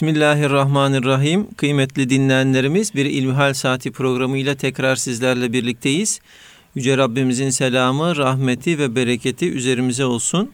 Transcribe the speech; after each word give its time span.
Bismillahirrahmanirrahim. 0.00 1.54
Kıymetli 1.54 2.10
dinleyenlerimiz 2.10 2.94
bir 2.94 3.04
İlmihal 3.04 3.54
Saati 3.54 3.90
programıyla 3.92 4.54
tekrar 4.54 4.96
sizlerle 4.96 5.52
birlikteyiz. 5.52 6.20
Yüce 6.74 6.96
Rabbimizin 6.96 7.50
selamı, 7.50 8.16
rahmeti 8.16 8.78
ve 8.78 8.96
bereketi 8.96 9.50
üzerimize 9.50 10.04
olsun. 10.04 10.50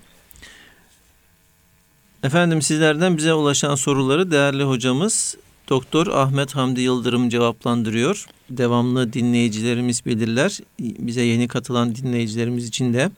Efendim 2.23 2.63
sizlerden 2.63 3.17
bize 3.17 3.35
ulaşan 3.35 3.75
soruları 3.75 4.31
değerli 4.31 4.63
hocamız 4.63 5.37
Doktor 5.69 6.07
Ahmet 6.07 6.57
Hamdi 6.57 6.81
Yıldırım 6.81 7.29
cevaplandırıyor. 7.29 8.27
Devamlı 8.51 9.13
dinleyicilerimiz 9.13 10.07
bilirler. 10.07 10.59
Bize 10.81 11.23
yeni 11.23 11.49
katılan 11.49 11.95
dinleyicilerimiz 11.95 12.69
için 12.69 12.95
de 12.95 13.11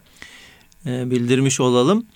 e, 0.87 1.11
bildirmiş 1.11 1.61
olalım. 1.61 2.07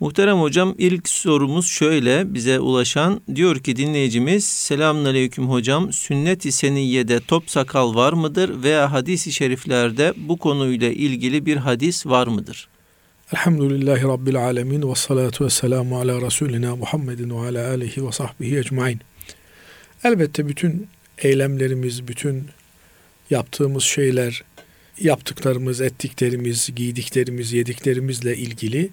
Muhterem 0.00 0.40
hocam 0.40 0.74
ilk 0.78 1.08
sorumuz 1.08 1.66
şöyle 1.66 2.34
bize 2.34 2.60
ulaşan 2.60 3.20
diyor 3.34 3.58
ki 3.58 3.76
dinleyicimiz 3.76 4.44
selamünaleyküm 4.44 5.48
hocam 5.48 5.92
sünnet-i 5.92 6.52
seniyyede 6.52 7.20
top 7.20 7.50
sakal 7.50 7.94
var 7.94 8.12
mıdır 8.12 8.62
veya 8.62 8.92
hadis-i 8.92 9.32
şeriflerde 9.32 10.14
bu 10.16 10.36
konuyla 10.36 10.88
ilgili 10.88 11.46
bir 11.46 11.56
hadis 11.56 12.06
var 12.06 12.26
mıdır? 12.26 12.68
Elhamdülillahi 13.32 14.02
Rabbil 14.02 14.36
alemin 14.36 14.90
ve 14.90 14.94
salatu 14.94 15.44
ve 15.44 15.50
selamu 15.50 15.98
ala 15.98 16.20
Resulina 16.20 16.76
Muhammedin 16.76 17.30
ve 17.30 17.48
ala 17.48 17.68
alihi 17.68 18.06
ve 18.06 18.12
sahbihi 18.12 18.58
ecmain. 18.58 19.00
Elbette 20.04 20.48
bütün 20.48 20.88
eylemlerimiz, 21.18 22.08
bütün 22.08 22.46
yaptığımız 23.30 23.84
şeyler, 23.84 24.42
yaptıklarımız, 25.00 25.80
ettiklerimiz, 25.80 26.70
giydiklerimiz, 26.76 27.52
yediklerimizle 27.52 28.36
ilgili 28.36 28.90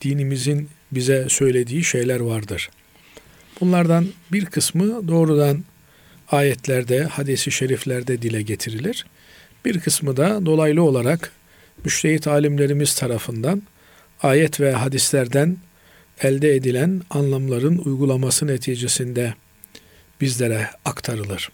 dinimizin 0.00 0.68
bize 0.92 1.26
söylediği 1.28 1.84
şeyler 1.84 2.20
vardır. 2.20 2.70
Bunlardan 3.60 4.06
bir 4.32 4.46
kısmı 4.46 5.08
doğrudan 5.08 5.64
ayetlerde, 6.30 7.04
hadisi 7.04 7.50
şeriflerde 7.50 8.22
dile 8.22 8.42
getirilir. 8.42 9.06
Bir 9.64 9.80
kısmı 9.80 10.16
da 10.16 10.46
dolaylı 10.46 10.82
olarak 10.82 11.32
müştehit 11.84 12.26
alimlerimiz 12.26 12.94
tarafından 12.94 13.62
ayet 14.22 14.60
ve 14.60 14.72
hadislerden 14.72 15.56
elde 16.22 16.54
edilen 16.54 17.02
anlamların 17.10 17.78
uygulaması 17.78 18.46
neticesinde 18.46 19.34
bizlere 20.20 20.70
aktarılır. 20.84 21.50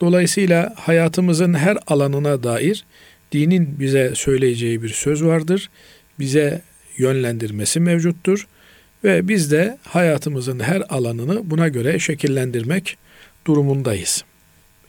Dolayısıyla 0.00 0.74
hayatımızın 0.76 1.54
her 1.54 1.78
alanına 1.86 2.42
dair 2.42 2.84
dinin 3.32 3.80
bize 3.80 4.12
söyleyeceği 4.14 4.82
bir 4.82 4.88
söz 4.88 5.24
vardır. 5.24 5.70
Bize 6.18 6.62
yönlendirmesi 6.98 7.80
mevcuttur 7.80 8.46
ve 9.04 9.28
biz 9.28 9.52
de 9.52 9.78
hayatımızın 9.84 10.60
her 10.60 10.82
alanını 10.88 11.50
buna 11.50 11.68
göre 11.68 11.98
şekillendirmek 11.98 12.96
durumundayız. 13.46 14.24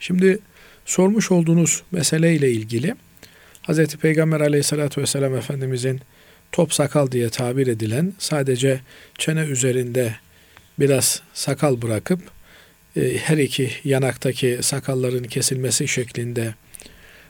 Şimdi 0.00 0.38
sormuş 0.84 1.30
olduğunuz 1.30 1.82
meseleyle 1.90 2.50
ilgili 2.50 2.94
Hz. 3.68 3.96
Peygamber 3.96 4.40
aleyhissalatü 4.40 5.00
vesselam 5.00 5.36
Efendimizin 5.36 6.00
top 6.52 6.74
sakal 6.74 7.10
diye 7.10 7.28
tabir 7.28 7.66
edilen 7.66 8.12
sadece 8.18 8.80
çene 9.18 9.40
üzerinde 9.40 10.14
biraz 10.78 11.22
sakal 11.34 11.82
bırakıp 11.82 12.20
e, 12.96 13.16
her 13.18 13.38
iki 13.38 13.70
yanaktaki 13.84 14.58
sakalların 14.60 15.24
kesilmesi 15.24 15.88
şeklinde 15.88 16.54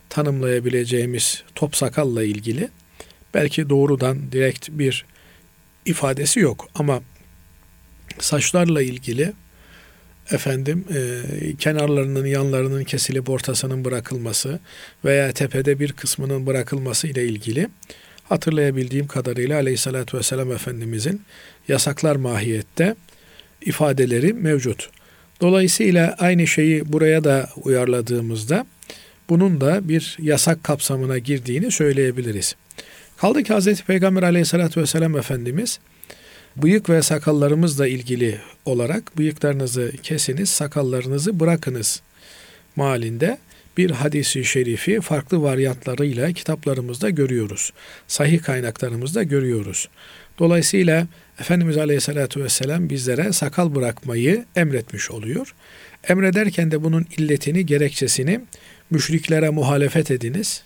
tanımlayabileceğimiz 0.09 1.43
top 1.55 1.77
sakalla 1.77 2.23
ilgili 2.23 2.69
belki 3.35 3.69
doğrudan 3.71 4.33
direkt 4.33 4.69
bir 4.71 5.05
ifadesi 5.87 6.41
yok 6.41 6.69
ama 6.75 7.03
saçlarla 8.19 8.83
ilgili 8.83 9.33
efendim 10.31 10.85
e, 10.95 11.23
kenarlarının 11.57 12.27
yanlarının 12.27 12.85
kesilip 12.85 13.31
ortasının 13.31 13.85
bırakılması 13.85 14.61
veya 15.05 15.33
tepede 15.33 15.81
bir 15.81 15.93
kısmının 15.93 16.47
bırakılması 16.47 17.09
ile 17.09 17.25
ilgili 17.25 17.69
hatırlayabildiğim 18.29 19.07
kadarıyla 19.07 19.57
aleyhissalatü 19.57 20.19
vesselam 20.19 20.53
Efendimizin 20.53 21.23
yasaklar 21.69 22.17
mahiyette 22.17 22.97
ifadeleri 23.61 24.33
mevcut. 24.33 24.91
Dolayısıyla 25.41 26.17
aynı 26.19 26.47
şeyi 26.47 26.93
buraya 26.93 27.25
da 27.25 27.49
uyarladığımızda 27.57 28.67
bunun 29.29 29.61
da 29.61 29.89
bir 29.89 30.17
yasak 30.21 30.65
kapsamına 30.65 31.19
girdiğini 31.19 31.71
söyleyebiliriz. 31.71 32.57
Kaldı 33.25 33.43
ki 33.43 33.55
Hz. 33.55 33.83
Peygamber 33.83 34.23
aleyhissalatü 34.23 34.81
vesselam 34.81 35.17
Efendimiz 35.17 35.79
bıyık 36.57 36.91
ve 36.91 37.03
sakallarımızla 37.03 37.87
ilgili 37.87 38.39
olarak 38.65 39.19
bıyıklarınızı 39.19 39.93
kesiniz, 40.03 40.49
sakallarınızı 40.49 41.41
bırakınız 41.41 42.03
malinde 42.77 43.39
bir 43.77 43.91
hadisi 43.91 44.45
şerifi 44.45 45.01
farklı 45.01 45.43
varyantlarıyla 45.43 46.33
kitaplarımızda 46.33 47.11
görüyoruz. 47.11 47.73
Sahih 48.09 48.43
kaynaklarımızda 48.43 49.23
görüyoruz. 49.23 49.89
Dolayısıyla 50.39 51.07
Efendimiz 51.41 51.77
Aleyhisselatü 51.77 52.45
Vesselam 52.45 52.91
bizlere 52.91 53.33
sakal 53.33 53.75
bırakmayı 53.75 54.45
emretmiş 54.57 55.11
oluyor. 55.11 55.55
Emrederken 56.09 56.71
de 56.71 56.83
bunun 56.83 57.07
illetini, 57.19 57.67
gerekçesini 57.67 58.41
müşriklere 58.91 59.51
muhalefet 59.51 60.11
ediniz. 60.11 60.63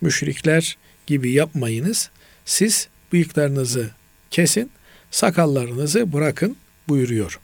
Müşrikler 0.00 0.76
gibi 1.06 1.30
yapmayınız. 1.30 2.10
Siz 2.44 2.88
bıyıklarınızı 3.12 3.90
kesin, 4.30 4.70
sakallarınızı 5.10 6.12
bırakın 6.12 6.56
buyuruyor. 6.88 7.40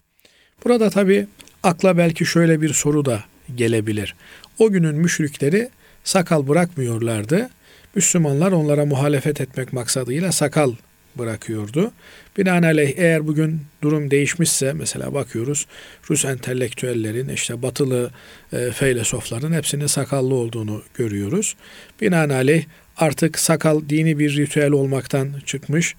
Burada 0.65 0.91
tabi 0.91 1.27
akla 1.63 1.99
belki 1.99 2.27
şöyle 2.27 2.63
bir 2.63 2.73
soru 2.73 3.05
da 3.05 3.25
gelebilir. 3.55 4.15
O 4.59 4.71
günün 4.71 4.95
müşrikleri 4.95 5.71
sakal 6.05 6.49
bırakmıyorlardı. 6.49 7.51
Müslümanlar 7.95 8.53
onlara 8.53 8.87
muhalefet 8.87 9.41
etmek 9.41 9.73
maksadıyla 9.73 10.33
sakal 10.33 10.73
bırakıyordu. 11.19 11.93
Binaenaleyh 12.39 12.93
eğer 12.97 13.27
bugün 13.27 13.61
durum 13.83 14.11
değişmişse 14.11 14.73
mesela 14.73 15.15
bakıyoruz 15.15 15.67
Rus 16.11 16.25
entelektüellerin 16.25 17.29
işte 17.29 17.63
batılı 17.63 18.11
e, 18.53 18.71
feylesofların 18.71 19.53
hepsinin 19.53 19.87
sakallı 19.87 20.35
olduğunu 20.35 20.83
görüyoruz. 20.95 21.57
Binaenaleyh 22.01 22.65
artık 22.97 23.39
sakal 23.39 23.89
dini 23.89 24.19
bir 24.19 24.37
ritüel 24.37 24.71
olmaktan 24.71 25.35
çıkmış. 25.47 25.95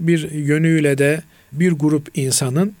Bir 0.00 0.30
yönüyle 0.30 0.98
de 0.98 1.22
bir 1.52 1.72
grup 1.72 2.08
insanın 2.14 2.74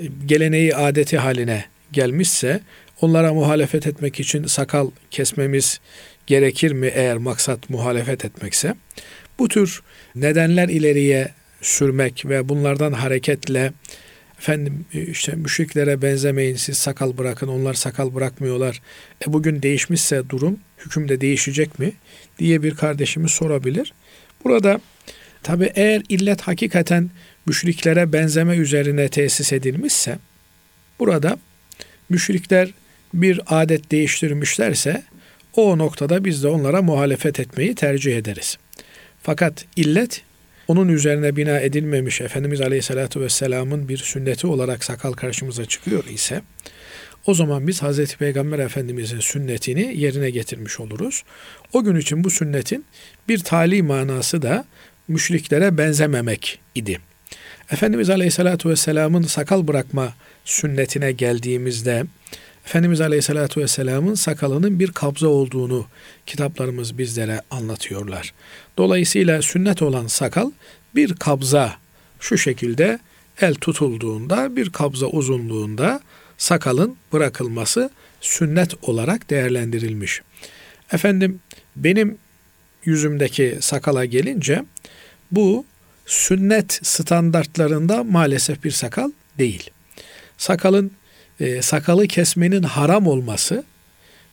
e, 0.00 0.04
geleneği 0.26 0.76
adeti 0.76 1.18
haline 1.18 1.64
gelmişse 1.92 2.60
onlara 3.00 3.34
muhalefet 3.34 3.86
etmek 3.86 4.20
için 4.20 4.46
sakal 4.46 4.90
kesmemiz 5.10 5.80
gerekir 6.26 6.72
mi 6.72 6.86
eğer 6.94 7.16
maksat 7.16 7.70
muhalefet 7.70 8.24
etmekse? 8.24 8.74
Bu 9.38 9.48
tür 9.48 9.82
nedenler 10.14 10.68
ileriye 10.68 11.28
sürmek 11.62 12.26
ve 12.26 12.48
bunlardan 12.48 12.92
hareketle 12.92 13.72
efendim 14.38 14.84
e, 14.94 15.02
işte 15.02 15.32
müşriklere 15.34 16.02
benzemeyin 16.02 16.56
siz 16.56 16.78
sakal 16.78 17.18
bırakın 17.18 17.48
onlar 17.48 17.74
sakal 17.74 18.14
bırakmıyorlar. 18.14 18.82
E 19.28 19.32
bugün 19.32 19.62
değişmişse 19.62 20.28
durum 20.28 20.58
hükümde 20.78 21.20
değişecek 21.20 21.78
mi 21.78 21.92
diye 22.38 22.62
bir 22.62 22.74
kardeşimiz 22.74 23.30
sorabilir. 23.30 23.92
Burada 24.44 24.80
tabi 25.42 25.72
eğer 25.74 26.02
illet 26.08 26.40
hakikaten 26.40 27.10
müşriklere 27.46 28.12
benzeme 28.12 28.56
üzerine 28.56 29.08
tesis 29.08 29.52
edilmişse 29.52 30.18
burada 30.98 31.38
müşrikler 32.08 32.74
bir 33.14 33.40
adet 33.46 33.90
değiştirmişlerse 33.90 35.02
o 35.56 35.78
noktada 35.78 36.24
biz 36.24 36.42
de 36.42 36.48
onlara 36.48 36.82
muhalefet 36.82 37.40
etmeyi 37.40 37.74
tercih 37.74 38.16
ederiz. 38.16 38.58
Fakat 39.22 39.64
illet 39.76 40.22
onun 40.68 40.88
üzerine 40.88 41.36
bina 41.36 41.60
edilmemiş 41.60 42.20
Efendimiz 42.20 42.60
Aleyhisselatü 42.60 43.20
Vesselam'ın 43.20 43.88
bir 43.88 43.98
sünneti 43.98 44.46
olarak 44.46 44.84
sakal 44.84 45.12
karşımıza 45.12 45.64
çıkıyor 45.64 46.04
ise 46.04 46.42
o 47.26 47.34
zaman 47.34 47.66
biz 47.66 47.82
Hazreti 47.82 48.16
Peygamber 48.16 48.58
Efendimizin 48.58 49.20
sünnetini 49.20 50.00
yerine 50.00 50.30
getirmiş 50.30 50.80
oluruz. 50.80 51.24
O 51.72 51.84
gün 51.84 51.96
için 51.96 52.24
bu 52.24 52.30
sünnetin 52.30 52.84
bir 53.28 53.38
tali 53.38 53.82
manası 53.82 54.42
da 54.42 54.64
müşriklere 55.08 55.78
benzememek 55.78 56.60
idi. 56.74 57.00
Efendimiz 57.70 58.10
Aleyhisselatü 58.10 58.68
Vesselam'ın 58.68 59.22
sakal 59.22 59.68
bırakma 59.68 60.14
sünnetine 60.44 61.12
geldiğimizde 61.12 62.04
Efendimiz 62.66 63.00
Aleyhisselatü 63.00 63.60
Vesselam'ın 63.60 64.14
sakalının 64.14 64.78
bir 64.78 64.92
kabza 64.92 65.28
olduğunu 65.28 65.86
kitaplarımız 66.26 66.98
bizlere 66.98 67.40
anlatıyorlar. 67.50 68.34
Dolayısıyla 68.78 69.42
sünnet 69.42 69.82
olan 69.82 70.06
sakal 70.06 70.50
bir 70.94 71.14
kabza 71.14 71.76
şu 72.20 72.38
şekilde 72.38 72.98
el 73.40 73.54
tutulduğunda 73.54 74.56
bir 74.56 74.70
kabza 74.70 75.06
uzunluğunda 75.06 76.00
sakalın 76.38 76.96
bırakılması 77.12 77.90
sünnet 78.20 78.74
olarak 78.82 79.30
değerlendirilmiş. 79.30 80.22
Efendim 80.92 81.40
benim 81.76 82.18
yüzümdeki 82.84 83.58
sakala 83.60 84.04
gelince 84.04 84.64
bu 85.30 85.64
sünnet 86.06 86.80
standartlarında 86.82 88.04
maalesef 88.04 88.64
bir 88.64 88.70
sakal 88.70 89.10
değil. 89.38 89.70
sakalın 90.38 90.92
e, 91.40 91.62
sakalı 91.62 92.06
kesmenin 92.06 92.62
haram 92.62 93.06
olması 93.06 93.64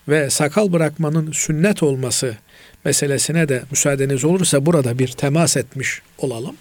ve 0.08 0.30
sakal 0.30 0.72
bırakmanın 0.72 1.32
sünnet 1.32 1.82
olması 1.82 2.36
meselesine 2.84 3.48
de 3.48 3.62
müsaadeniz 3.70 4.24
olursa 4.24 4.66
burada 4.66 4.98
bir 4.98 5.08
temas 5.08 5.56
etmiş 5.56 6.02
olalım. 6.18 6.56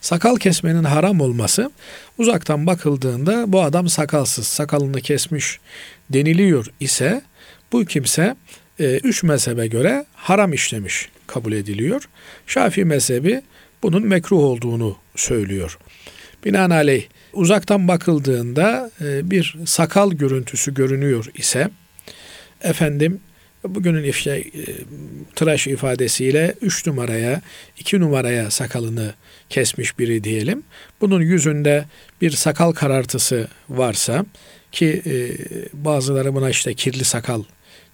Sakal 0.00 0.36
kesmenin 0.36 0.84
haram 0.84 1.20
olması 1.20 1.70
uzaktan 2.18 2.66
bakıldığında 2.66 3.52
bu 3.52 3.62
adam 3.62 3.88
sakalsız, 3.88 4.46
sakalını 4.46 5.00
kesmiş 5.00 5.60
deniliyor 6.10 6.66
ise 6.80 7.22
bu 7.72 7.84
kimse 7.84 8.36
e, 8.78 8.96
üç 8.96 9.22
mezhebe 9.22 9.66
göre 9.66 10.04
haram 10.14 10.52
işlemiş 10.52 11.08
kabul 11.26 11.52
ediliyor. 11.52 12.08
Şafii 12.46 12.84
mezhebi 12.84 13.42
bunun 13.82 14.06
mekruh 14.06 14.38
olduğunu 14.38 14.96
söylüyor. 15.16 15.78
Binaenaleyh 16.44 17.04
uzaktan 17.32 17.88
bakıldığında 17.88 18.90
e, 19.00 19.30
bir 19.30 19.56
sakal 19.66 20.12
görüntüsü 20.12 20.74
görünüyor 20.74 21.30
ise 21.34 21.70
efendim 22.62 23.20
bugünün 23.64 24.04
ifşa, 24.04 24.36
e, 24.36 24.44
tıraş 25.36 25.66
ifadesiyle 25.66 26.54
3 26.60 26.86
numaraya 26.86 27.42
2 27.78 28.00
numaraya 28.00 28.50
sakalını 28.50 29.14
kesmiş 29.48 29.98
biri 29.98 30.24
diyelim. 30.24 30.62
Bunun 31.00 31.20
yüzünde 31.20 31.84
bir 32.20 32.30
sakal 32.30 32.72
karartısı 32.72 33.48
varsa 33.68 34.26
ki 34.72 35.02
e, 35.06 35.12
bazıları 35.72 36.34
buna 36.34 36.50
işte 36.50 36.74
kirli 36.74 37.04
sakal 37.04 37.42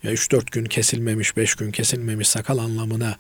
ya 0.03 0.13
3-4 0.13 0.51
gün 0.53 0.65
kesilmemiş, 0.65 1.37
5 1.37 1.55
gün 1.55 1.71
kesilmemiş 1.71 2.29
sakal 2.29 2.59
anlamına 2.59 3.17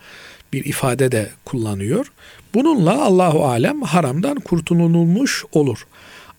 bir 0.53 0.65
ifade 0.65 1.13
de 1.13 1.31
kullanıyor. 1.45 2.13
Bununla 2.55 3.03
Allahu 3.03 3.45
alem 3.45 3.83
haramdan 3.83 4.35
kurtulunulmuş 4.35 5.45
olur. 5.53 5.87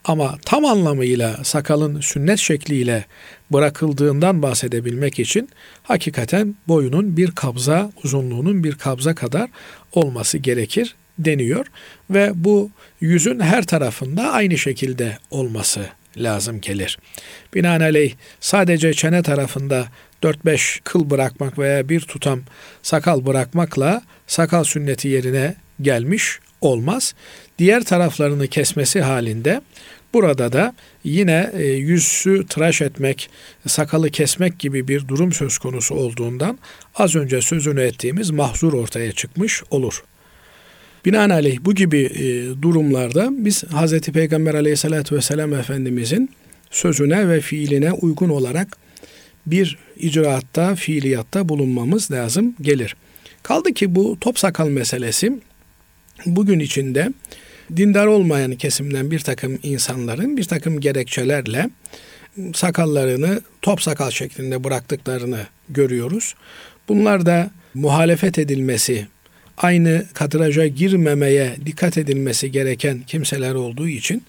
Ama 0.06 0.38
tam 0.46 0.66
anlamıyla 0.66 1.44
sakalın 1.44 2.02
sünnet 2.02 2.40
şekliyle 2.40 3.06
bırakıldığından 3.52 4.42
bahsedebilmek 4.42 5.20
için 5.20 5.50
hakikaten 5.84 6.56
boyunun 6.68 7.18
bir 7.18 7.32
kabza, 7.32 7.92
uzunluğunun 8.04 8.64
bir 8.64 8.76
kabza 8.76 9.16
kadar 9.16 9.50
olması 9.94 10.38
gerekir 10.38 10.96
deniyor 11.20 11.66
ve 12.10 12.32
bu 12.36 12.70
yüzün 13.02 13.40
her 13.40 13.66
tarafında 13.66 14.32
aynı 14.32 14.58
şekilde 14.58 15.18
olması 15.32 15.90
lazım 16.24 16.62
gelir. 16.62 16.98
Binaenaleyh 17.54 18.14
sadece 18.40 18.94
çene 18.94 19.24
tarafında 19.24 19.88
4-5 20.24 20.80
kıl 20.84 21.10
bırakmak 21.10 21.60
veya 21.60 21.90
bir 21.90 22.02
tutam 22.02 22.42
sakal 22.82 23.26
bırakmakla 23.26 24.02
sakal 24.28 24.64
sünneti 24.64 25.08
yerine 25.08 25.56
gelmiş 25.82 26.40
olmaz. 26.62 27.14
Diğer 27.60 27.84
taraflarını 27.84 28.48
kesmesi 28.48 29.02
halinde 29.02 29.62
burada 30.14 30.54
da 30.54 30.76
yine 31.04 31.52
e, 31.54 31.64
yüzü 31.64 32.46
tıraş 32.48 32.82
etmek, 32.82 33.30
sakalı 33.68 34.10
kesmek 34.10 34.60
gibi 34.60 34.88
bir 34.88 35.08
durum 35.08 35.34
söz 35.34 35.58
konusu 35.58 35.96
olduğundan 35.96 36.60
az 36.96 37.16
önce 37.16 37.42
sözünü 37.42 37.82
ettiğimiz 37.82 38.30
mahzur 38.30 38.74
ortaya 38.74 39.12
çıkmış 39.12 39.64
olur. 39.72 40.04
Binaenaleyh 41.06 41.58
bu 41.62 41.76
gibi 41.76 42.00
e, 42.00 42.62
durumlarda 42.62 43.30
biz 43.32 43.64
Hz. 43.64 44.00
Peygamber 44.00 44.54
aleyhissalatü 44.54 45.16
vesselam 45.16 45.54
Efendimizin 45.54 46.30
sözüne 46.72 47.30
ve 47.30 47.42
fiiline 47.42 47.92
uygun 47.92 48.30
olarak 48.30 48.78
bir 49.46 49.78
icraatta, 49.98 50.76
fiiliyatta 50.76 51.50
bulunmamız 51.50 52.12
lazım 52.12 52.56
gelir. 52.62 52.96
Kaldı 53.44 53.74
ki 53.74 53.96
bu 53.96 54.18
top 54.22 54.40
sakal 54.40 54.68
meselesi 54.68 55.40
bugün 56.26 56.60
içinde 56.60 57.14
dindar 57.78 58.06
olmayan 58.06 58.56
kesimden 58.56 59.12
bir 59.12 59.20
takım 59.20 59.60
insanların 59.64 60.38
bir 60.38 60.44
takım 60.44 60.80
gerekçelerle 60.80 61.70
sakallarını 62.54 63.42
top 63.62 63.82
sakal 63.82 64.12
şeklinde 64.12 64.64
bıraktıklarını 64.64 65.40
görüyoruz. 65.70 66.36
Bunlar 66.88 67.26
da 67.26 67.52
muhalefet 67.74 68.40
edilmesi, 68.40 69.08
aynı 69.60 70.06
kadraja 70.14 70.68
girmemeye 70.68 71.56
dikkat 71.66 71.98
edilmesi 71.98 72.52
gereken 72.52 73.00
kimseler 73.08 73.54
olduğu 73.54 73.88
için 73.88 74.24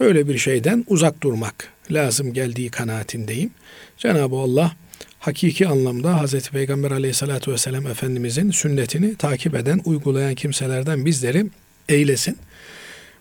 böyle 0.00 0.28
bir 0.28 0.38
şeyden 0.38 0.84
uzak 0.88 1.22
durmak 1.22 1.68
lazım 1.90 2.32
geldiği 2.32 2.70
kanaatindeyim. 2.70 3.50
Cenab-ı 3.98 4.36
Allah 4.36 4.76
hakiki 5.18 5.68
anlamda 5.68 6.24
Hz. 6.24 6.48
Peygamber 6.48 6.90
aleyhissalatü 6.90 7.52
vesselam 7.52 7.86
Efendimizin 7.86 8.50
sünnetini 8.50 9.14
takip 9.14 9.54
eden, 9.54 9.80
uygulayan 9.84 10.34
kimselerden 10.34 11.04
bizleri 11.04 11.46
eylesin. 11.88 12.38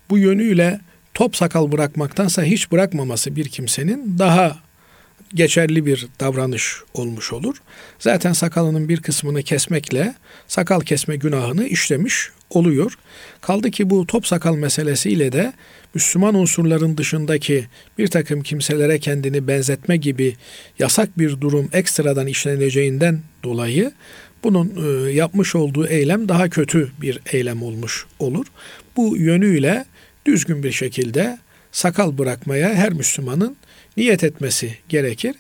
Bu 0.10 0.18
yönüyle 0.18 0.80
top 1.14 1.36
sakal 1.36 1.72
bırakmaktansa 1.72 2.44
hiç 2.44 2.72
bırakmaması 2.72 3.36
bir 3.36 3.46
kimsenin 3.46 4.20
daha 4.20 4.58
geçerli 5.34 5.86
bir 5.86 6.08
davranış 6.20 6.76
olmuş 6.94 7.34
olur. 7.34 7.56
Zaten 8.00 8.34
sakalının 8.34 8.90
bir 8.90 9.02
kısmını 9.02 9.44
kesmekle 9.44 10.16
sakal 10.48 10.82
kesme 10.82 11.16
günahını 11.16 11.68
işlemiş 11.68 12.30
oluyor. 12.50 12.98
Kaldı 13.42 13.72
ki 13.72 13.90
bu 13.90 14.08
top 14.08 14.28
sakal 14.28 14.56
meselesiyle 14.56 15.32
de 15.32 15.54
Müslüman 15.94 16.36
unsurların 16.36 16.98
dışındaki 16.98 17.68
bir 17.98 18.08
takım 18.08 18.44
kimselere 18.44 19.00
kendini 19.00 19.48
benzetme 19.48 19.98
gibi 19.98 20.36
yasak 20.80 21.20
bir 21.20 21.42
durum 21.42 21.70
ekstradan 21.74 22.28
işleneceğinden 22.28 23.22
dolayı 23.44 23.92
bunun 24.44 24.72
e, 24.86 25.12
yapmış 25.12 25.56
olduğu 25.56 25.88
eylem 25.88 26.30
daha 26.30 26.50
kötü 26.50 26.92
bir 27.02 27.20
eylem 27.32 27.64
olmuş 27.64 28.06
olur. 28.20 28.46
Bu 28.96 29.18
yönüyle 29.18 29.86
düzgün 30.26 30.64
bir 30.64 30.72
şekilde 30.72 31.38
sakal 31.72 32.18
bırakmaya 32.18 32.74
her 32.74 32.94
Müslümanın 32.94 33.58
niyet 33.98 34.24
etmesi 34.24 34.78
gerekir. 34.90 35.36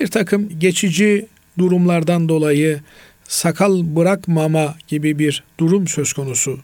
Bir 0.00 0.06
takım 0.06 0.58
geçici 0.58 1.26
durumlardan 1.58 2.28
dolayı 2.28 2.80
sakal 3.28 3.96
bırakmama 3.96 4.76
gibi 4.88 5.18
bir 5.18 5.44
durum 5.60 5.88
söz 5.88 6.12
konusu 6.12 6.58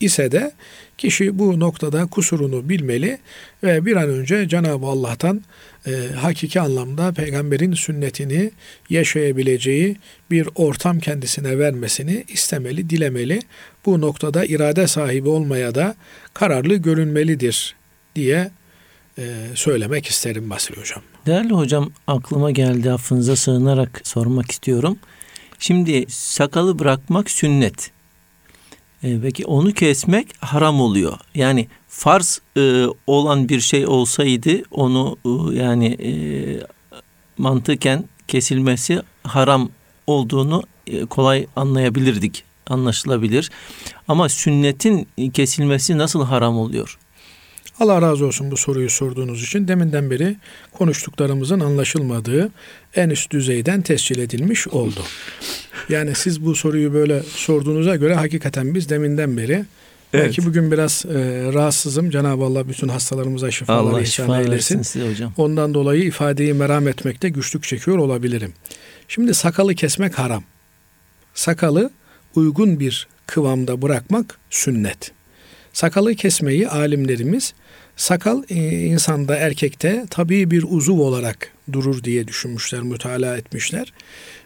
ise 0.00 0.32
de 0.32 0.52
kişi 0.98 1.38
bu 1.38 1.60
noktada 1.60 2.06
kusurunu 2.06 2.68
bilmeli 2.68 3.18
ve 3.62 3.86
bir 3.86 3.96
an 3.96 4.08
önce 4.08 4.48
Cenab-ı 4.48 4.86
Allah'tan 4.86 5.42
e, 5.86 5.90
hakiki 6.16 6.60
anlamda 6.60 7.12
peygamberin 7.12 7.72
sünnetini 7.72 8.50
yaşayabileceği 8.90 9.96
bir 10.30 10.48
ortam 10.54 10.98
kendisine 10.98 11.58
vermesini 11.58 12.24
istemeli, 12.28 12.90
dilemeli. 12.90 13.40
Bu 13.86 14.00
noktada 14.00 14.44
irade 14.44 14.86
sahibi 14.86 15.28
olmaya 15.28 15.74
da 15.74 15.94
kararlı 16.34 16.76
görünmelidir 16.76 17.76
diye 18.16 18.50
söylemek 19.54 20.06
isterim 20.06 20.50
Basri 20.50 20.80
Hocam. 20.80 21.02
Değerli 21.26 21.52
hocam 21.52 21.90
aklıma 22.06 22.50
geldi 22.50 22.92
affınıza 22.92 23.36
sığınarak 23.36 24.00
sormak 24.04 24.50
istiyorum. 24.50 24.98
Şimdi 25.58 26.04
sakalı 26.08 26.78
bırakmak 26.78 27.30
sünnet. 27.30 27.90
E, 29.02 29.20
peki 29.22 29.46
onu 29.46 29.72
kesmek 29.72 30.28
haram 30.40 30.80
oluyor. 30.80 31.18
Yani 31.34 31.68
farz 31.88 32.40
e, 32.56 32.86
olan 33.06 33.48
bir 33.48 33.60
şey 33.60 33.86
olsaydı 33.86 34.62
onu 34.70 35.16
e, 35.24 35.58
yani 35.58 35.86
e, 35.86 36.10
mantıken 37.38 38.04
kesilmesi 38.28 39.02
haram 39.22 39.70
olduğunu 40.06 40.62
e, 40.86 41.04
kolay 41.04 41.46
anlayabilirdik. 41.56 42.44
Anlaşılabilir. 42.66 43.50
Ama 44.08 44.28
sünnetin 44.28 45.08
kesilmesi 45.32 45.98
nasıl 45.98 46.24
haram 46.24 46.58
oluyor? 46.58 46.98
Allah 47.80 48.02
razı 48.02 48.26
olsun 48.26 48.50
bu 48.50 48.56
soruyu 48.56 48.90
sorduğunuz 48.90 49.42
için. 49.42 49.68
Deminden 49.68 50.10
beri 50.10 50.36
konuştuklarımızın 50.72 51.60
anlaşılmadığı 51.60 52.50
en 52.94 53.10
üst 53.10 53.30
düzeyden 53.30 53.82
tescil 53.82 54.18
edilmiş 54.18 54.68
oldu. 54.68 55.00
Yani 55.88 56.14
siz 56.14 56.44
bu 56.44 56.54
soruyu 56.54 56.94
böyle 56.94 57.22
sorduğunuza 57.22 57.96
göre 57.96 58.14
hakikaten 58.14 58.74
biz 58.74 58.88
deminden 58.88 59.36
beri 59.36 59.52
evet. 59.52 59.66
belki 60.12 60.46
bugün 60.46 60.70
biraz 60.72 61.04
e, 61.06 61.12
rahatsızım. 61.54 62.10
Cenab-ı 62.10 62.44
Allah 62.44 62.68
bütün 62.68 62.88
hastalarımıza 62.88 63.50
şifalar 63.50 63.90
Allah 63.90 64.00
ihsan 64.00 64.24
şifa 64.24 64.40
eylesin. 64.40 64.82
Size 64.82 65.10
hocam. 65.10 65.32
Ondan 65.36 65.74
dolayı 65.74 66.04
ifadeyi 66.04 66.54
meram 66.54 66.88
etmekte 66.88 67.28
güçlük 67.28 67.62
çekiyor 67.62 67.98
olabilirim. 67.98 68.52
Şimdi 69.08 69.34
sakalı 69.34 69.74
kesmek 69.74 70.18
haram. 70.18 70.44
Sakalı 71.34 71.90
uygun 72.34 72.80
bir 72.80 73.08
kıvamda 73.26 73.82
bırakmak 73.82 74.38
sünnet. 74.50 75.12
Sakalı 75.72 76.14
kesmeyi 76.14 76.68
alimlerimiz 76.68 77.54
sakal 77.96 78.42
e, 78.48 78.54
insanda 78.70 79.36
erkekte 79.36 80.04
tabii 80.10 80.50
bir 80.50 80.64
uzuv 80.68 80.98
olarak 80.98 81.52
durur 81.72 82.04
diye 82.04 82.28
düşünmüşler, 82.28 82.82
mütalaa 82.82 83.36
etmişler 83.36 83.92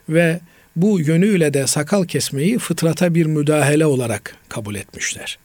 ve 0.08 0.40
bu 0.76 1.00
yönüyle 1.00 1.54
de 1.54 1.66
sakal 1.66 2.04
kesmeyi 2.04 2.58
fıtrata 2.58 3.14
bir 3.14 3.26
müdahale 3.26 3.86
olarak 3.86 4.36
kabul 4.48 4.74
etmişler. 4.74 5.38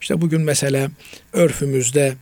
İşte 0.00 0.20
bugün 0.20 0.40
mesela 0.40 0.90
örfümüzde 1.32 2.14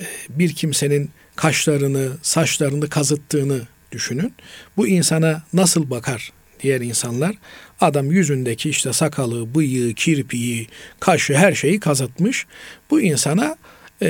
e, 0.00 0.06
bir 0.28 0.54
kimsenin 0.54 1.10
kaşlarını, 1.36 2.08
saçlarını 2.22 2.88
kazıttığını 2.88 3.60
düşünün. 3.92 4.34
Bu 4.76 4.88
insana 4.88 5.42
nasıl 5.52 5.90
bakar 5.90 6.32
diğer 6.62 6.80
insanlar? 6.80 7.36
Adam 7.80 8.10
yüzündeki 8.10 8.70
işte 8.70 8.92
sakalı, 8.92 9.54
bıyığı, 9.54 9.94
kirpiği, 9.94 10.66
kaşı 11.00 11.34
her 11.34 11.52
şeyi 11.52 11.80
kazıtmış. 11.80 12.46
Bu 12.90 13.00
insana 13.00 13.56
e, 14.00 14.08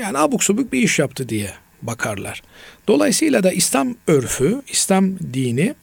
yani 0.00 0.18
abuk 0.18 0.44
subuk 0.44 0.72
bir 0.72 0.82
iş 0.82 0.98
yaptı 0.98 1.28
diye 1.28 1.50
bakarlar. 1.82 2.42
Dolayısıyla 2.88 3.42
da 3.42 3.52
İslam 3.52 3.94
örfü, 4.06 4.62
İslam 4.68 5.18
dini 5.18 5.74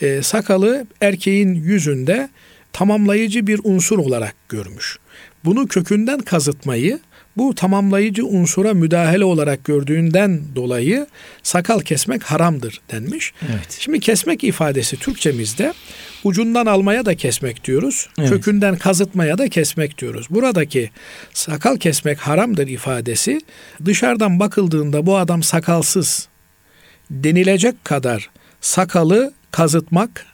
e, 0.00 0.22
sakalı 0.22 0.86
erkeğin 1.00 1.54
yüzünde 1.54 2.28
tamamlayıcı 2.72 3.46
bir 3.46 3.60
unsur 3.64 3.98
olarak 3.98 4.34
görmüş. 4.48 4.98
Bunu 5.44 5.68
kökünden 5.68 6.18
kazıtmayı 6.18 6.98
bu 7.36 7.54
tamamlayıcı 7.54 8.26
unsura 8.26 8.74
müdahale 8.74 9.24
olarak 9.24 9.64
gördüğünden 9.64 10.40
dolayı 10.56 11.06
sakal 11.42 11.80
kesmek 11.80 12.22
haramdır 12.22 12.80
denmiş. 12.90 13.32
Evet. 13.50 13.76
Şimdi 13.78 14.00
kesmek 14.00 14.44
ifadesi 14.44 14.96
Türkçemizde 14.96 15.74
ucundan 16.24 16.66
almaya 16.66 17.06
da 17.06 17.14
kesmek 17.14 17.64
diyoruz. 17.64 18.08
Evet. 18.18 18.30
Kökünden 18.30 18.76
kazıtmaya 18.76 19.38
da 19.38 19.48
kesmek 19.48 19.98
diyoruz. 19.98 20.26
Buradaki 20.30 20.90
sakal 21.32 21.76
kesmek 21.76 22.18
haramdır 22.18 22.68
ifadesi 22.68 23.40
dışarıdan 23.84 24.40
bakıldığında 24.40 25.06
bu 25.06 25.16
adam 25.16 25.42
sakalsız 25.42 26.28
denilecek 27.10 27.84
kadar 27.84 28.30
sakalı 28.60 29.32
kazıtmak 29.50 30.26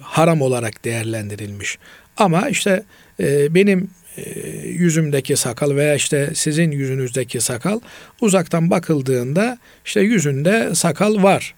haram 0.00 0.42
olarak 0.42 0.84
değerlendirilmiş. 0.84 1.78
Ama 2.16 2.48
işte 2.48 2.82
e, 3.20 3.54
benim 3.54 3.90
e, 4.16 4.40
yüzümdeki 4.68 5.36
sakal 5.36 5.76
veya 5.76 5.94
işte 5.94 6.30
sizin 6.34 6.70
yüzünüzdeki 6.70 7.40
sakal 7.40 7.80
uzaktan 8.20 8.70
bakıldığında 8.70 9.58
işte 9.84 10.00
yüzünde 10.00 10.74
sakal 10.74 11.22
var 11.22 11.54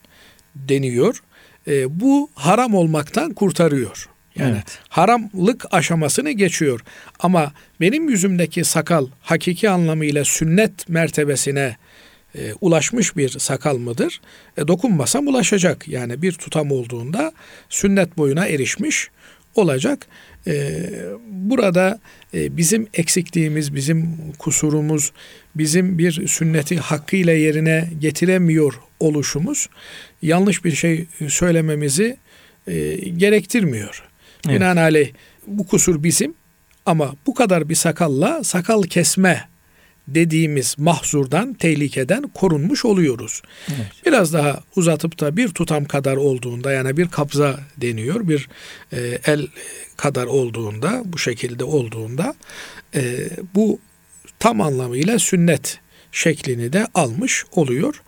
deniyor. 0.55 1.23
E, 1.69 2.01
bu 2.01 2.31
haram 2.35 2.75
olmaktan 2.75 3.35
kurtarıyor. 3.35 4.09
Yani 4.37 4.53
Evet. 4.53 4.79
haramlık 4.89 5.65
aşamasını 5.71 6.31
geçiyor. 6.31 6.81
Ama 7.21 7.53
benim 7.81 8.09
yüzümdeki 8.09 8.65
sakal 8.65 9.07
hakiki 9.21 9.71
anlamıyla 9.71 10.25
sünnet 10.25 10.89
mertebesine 10.89 11.77
e, 12.35 12.53
ulaşmış 12.61 13.17
bir 13.17 13.29
sakal 13.29 13.77
mıdır? 13.77 14.21
E, 14.57 14.69
dokunmasam 14.69 15.27
ulaşacak. 15.27 15.89
Yani 15.89 16.23
bir 16.23 16.33
tutam 16.33 16.73
olduğunda 16.73 17.33
sünnet 17.69 18.17
boyuna 18.19 18.47
erişmiş 18.47 19.11
olacak. 19.55 20.07
E, 20.47 20.83
burada 21.29 22.00
e, 22.35 22.57
bizim 22.57 22.87
eksikliğimiz, 22.95 23.75
bizim 23.75 24.17
kusurumuz, 24.38 25.12
bizim 25.55 25.99
bir 25.99 26.29
sünneti 26.29 26.76
hakkıyla 26.76 27.33
yerine 27.33 27.91
getiremiyor 28.00 28.75
oluşumuz 29.00 29.69
yanlış 30.23 30.65
bir 30.65 30.73
şey 30.73 31.07
söylememizi 31.29 32.17
e, 32.67 32.95
gerektirmiyor. 32.97 34.03
Evet. 34.47 34.57
Binaenaleyh 34.57 35.12
bu 35.47 35.67
kusur 35.67 36.03
bizim 36.03 36.35
ama 36.87 37.15
bu 37.26 37.35
kadar 37.35 37.69
bir 37.69 37.75
sakalla 37.75 38.45
sakal 38.45 38.83
kesme 38.83 39.49
dediğimiz 40.09 40.79
mahzurdan, 40.79 41.55
tehlikeden 41.55 42.23
korunmuş 42.23 42.85
oluyoruz. 42.85 43.43
Evet. 43.69 43.87
Biraz 44.07 44.33
daha 44.33 44.61
uzatıp 44.77 45.21
da 45.21 45.37
bir 45.37 45.49
tutam 45.49 45.85
kadar 45.85 46.17
olduğunda 46.17 46.73
yani 46.73 46.97
bir 46.97 47.09
kabza 47.09 47.61
deniyor, 47.77 48.29
bir 48.29 48.49
e, 48.93 49.19
el 49.25 49.47
kadar 49.97 50.27
olduğunda, 50.27 51.03
bu 51.05 51.19
şekilde 51.19 51.65
olduğunda 51.65 52.35
e, 52.95 53.29
bu 53.55 53.79
tam 54.39 54.61
anlamıyla 54.61 55.19
sünnet 55.19 55.81
şeklini 56.13 56.73
de 56.73 56.87
almış 56.95 57.45
oluyor. 57.53 58.03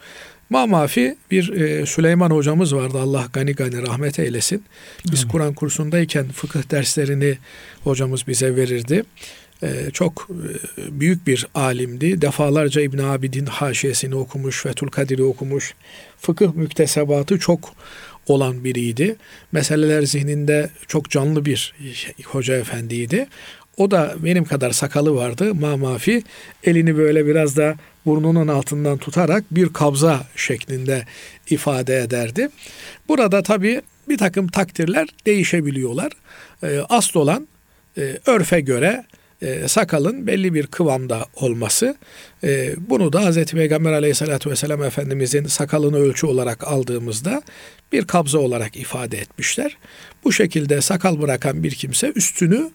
Mamafi 0.51 1.17
bir 1.31 1.53
e, 1.53 1.87
Süleyman 1.87 2.31
hocamız 2.31 2.75
vardı 2.75 2.99
Allah 2.99 3.29
gani 3.33 3.53
gani 3.53 3.83
rahmet 3.83 4.19
eylesin. 4.19 4.65
Biz. 5.13 5.29
Kur'an 5.29 5.55
kursundayken 5.55 6.29
fıkıh 6.29 6.71
derslerini 6.71 7.39
hocamız 7.85 8.27
bize 8.27 8.57
verirdi. 8.57 9.05
E, 9.63 9.91
çok 9.93 10.29
e, 10.79 11.01
büyük 11.01 11.27
bir 11.27 11.47
alimdi. 11.55 12.23
Defalarca 12.23 12.81
İbn 12.81 12.99
Abidin 12.99 13.47
haşiyesini 13.47 14.15
okumuş, 14.15 14.63
Fethül 14.63 14.89
Kadir'i 14.89 15.23
okumuş. 15.23 15.75
Fıkıh 16.21 16.55
müktesebatı 16.55 17.39
çok 17.39 17.75
olan 18.27 18.65
biriydi. 18.65 19.17
Meseleler 19.53 20.03
zihninde 20.03 20.71
çok 20.89 21.11
canlı 21.11 21.45
bir 21.45 21.75
hoca 22.25 22.57
efendiydi. 22.57 23.27
O 23.77 23.91
da 23.91 24.15
benim 24.19 24.45
kadar 24.45 24.71
sakalı 24.71 25.15
vardı. 25.15 25.55
Mamafi 25.55 26.23
elini 26.65 26.97
böyle 26.97 27.27
biraz 27.27 27.57
da 27.57 27.77
burnunun 28.07 28.49
altından 28.49 28.99
tutarak 28.99 29.45
bir 29.51 29.73
kabza 29.73 30.27
şeklinde 30.37 31.05
ifade 31.51 31.99
ederdi. 31.99 32.49
Burada 33.09 33.43
tabii 33.43 33.83
bir 34.09 34.19
takım 34.19 34.49
takdirler 34.49 35.09
değişebiliyorlar. 35.27 36.13
E, 36.63 36.81
asıl 36.89 37.21
olan 37.21 37.49
e, 37.99 38.19
örfe 38.27 38.61
göre 38.61 39.05
e, 39.43 39.69
sakalın 39.69 40.27
belli 40.27 40.55
bir 40.55 40.67
kıvamda 40.67 41.27
olması. 41.35 41.97
E, 42.45 42.75
bunu 42.91 43.13
da 43.13 43.31
Hz. 43.31 43.45
Peygamber 43.45 43.93
aleyhissalatü 43.93 44.51
vesselam 44.51 44.83
Efendimizin 44.83 45.47
sakalını 45.47 45.97
ölçü 45.97 46.27
olarak 46.27 46.69
aldığımızda 46.69 47.43
bir 47.93 48.05
kabza 48.05 48.39
olarak 48.39 48.77
ifade 48.77 49.19
etmişler. 49.19 49.77
Bu 50.25 50.33
şekilde 50.33 50.81
sakal 50.81 51.23
bırakan 51.23 51.63
bir 51.63 51.71
kimse 51.71 52.13
üstünü 52.15 52.71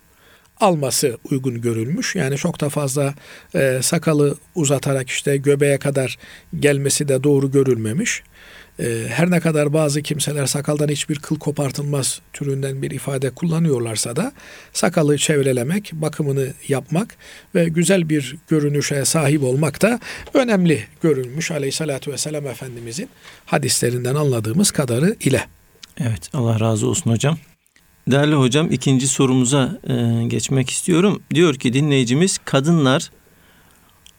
alması 0.59 1.17
uygun 1.31 1.61
görülmüş. 1.61 2.15
Yani 2.15 2.37
çok 2.37 2.61
da 2.61 2.69
fazla 2.69 3.13
e, 3.55 3.79
sakalı 3.81 4.37
uzatarak 4.55 5.09
işte 5.09 5.37
göbeğe 5.37 5.77
kadar 5.77 6.17
gelmesi 6.59 7.07
de 7.07 7.23
doğru 7.23 7.51
görülmemiş. 7.51 8.23
E, 8.79 9.05
her 9.09 9.31
ne 9.31 9.39
kadar 9.39 9.73
bazı 9.73 10.01
kimseler 10.01 10.45
sakaldan 10.45 10.87
hiçbir 10.87 11.19
kıl 11.19 11.39
kopartılmaz 11.39 12.21
türünden 12.33 12.81
bir 12.81 12.91
ifade 12.91 13.29
kullanıyorlarsa 13.29 14.15
da 14.15 14.31
sakalı 14.73 15.17
çevrelemek, 15.17 15.91
bakımını 15.93 16.53
yapmak 16.67 17.15
ve 17.55 17.65
güzel 17.65 18.09
bir 18.09 18.35
görünüşe 18.47 19.05
sahip 19.05 19.43
olmak 19.43 19.81
da 19.81 19.99
önemli 20.33 20.83
görülmüş 21.01 21.51
aleyhissalatü 21.51 22.11
vesselam 22.11 22.47
Efendimizin 22.47 23.09
hadislerinden 23.45 24.15
anladığımız 24.15 24.71
kadarı 24.71 25.15
ile. 25.19 25.45
Evet 25.99 26.29
Allah 26.33 26.59
razı 26.59 26.87
olsun 26.87 27.11
hocam. 27.11 27.37
Değerli 28.07 28.35
hocam 28.35 28.71
ikinci 28.71 29.07
sorumuza 29.07 29.79
e, 29.87 30.23
geçmek 30.27 30.69
istiyorum. 30.69 31.21
Diyor 31.33 31.55
ki 31.55 31.73
dinleyicimiz 31.73 32.37
kadınlar 32.37 33.09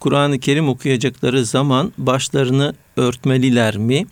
Kur'an-ı 0.00 0.38
Kerim 0.38 0.68
okuyacakları 0.68 1.44
zaman 1.44 1.92
başlarını 1.98 2.74
örtmeliler 2.96 3.76
mi? 3.76 4.06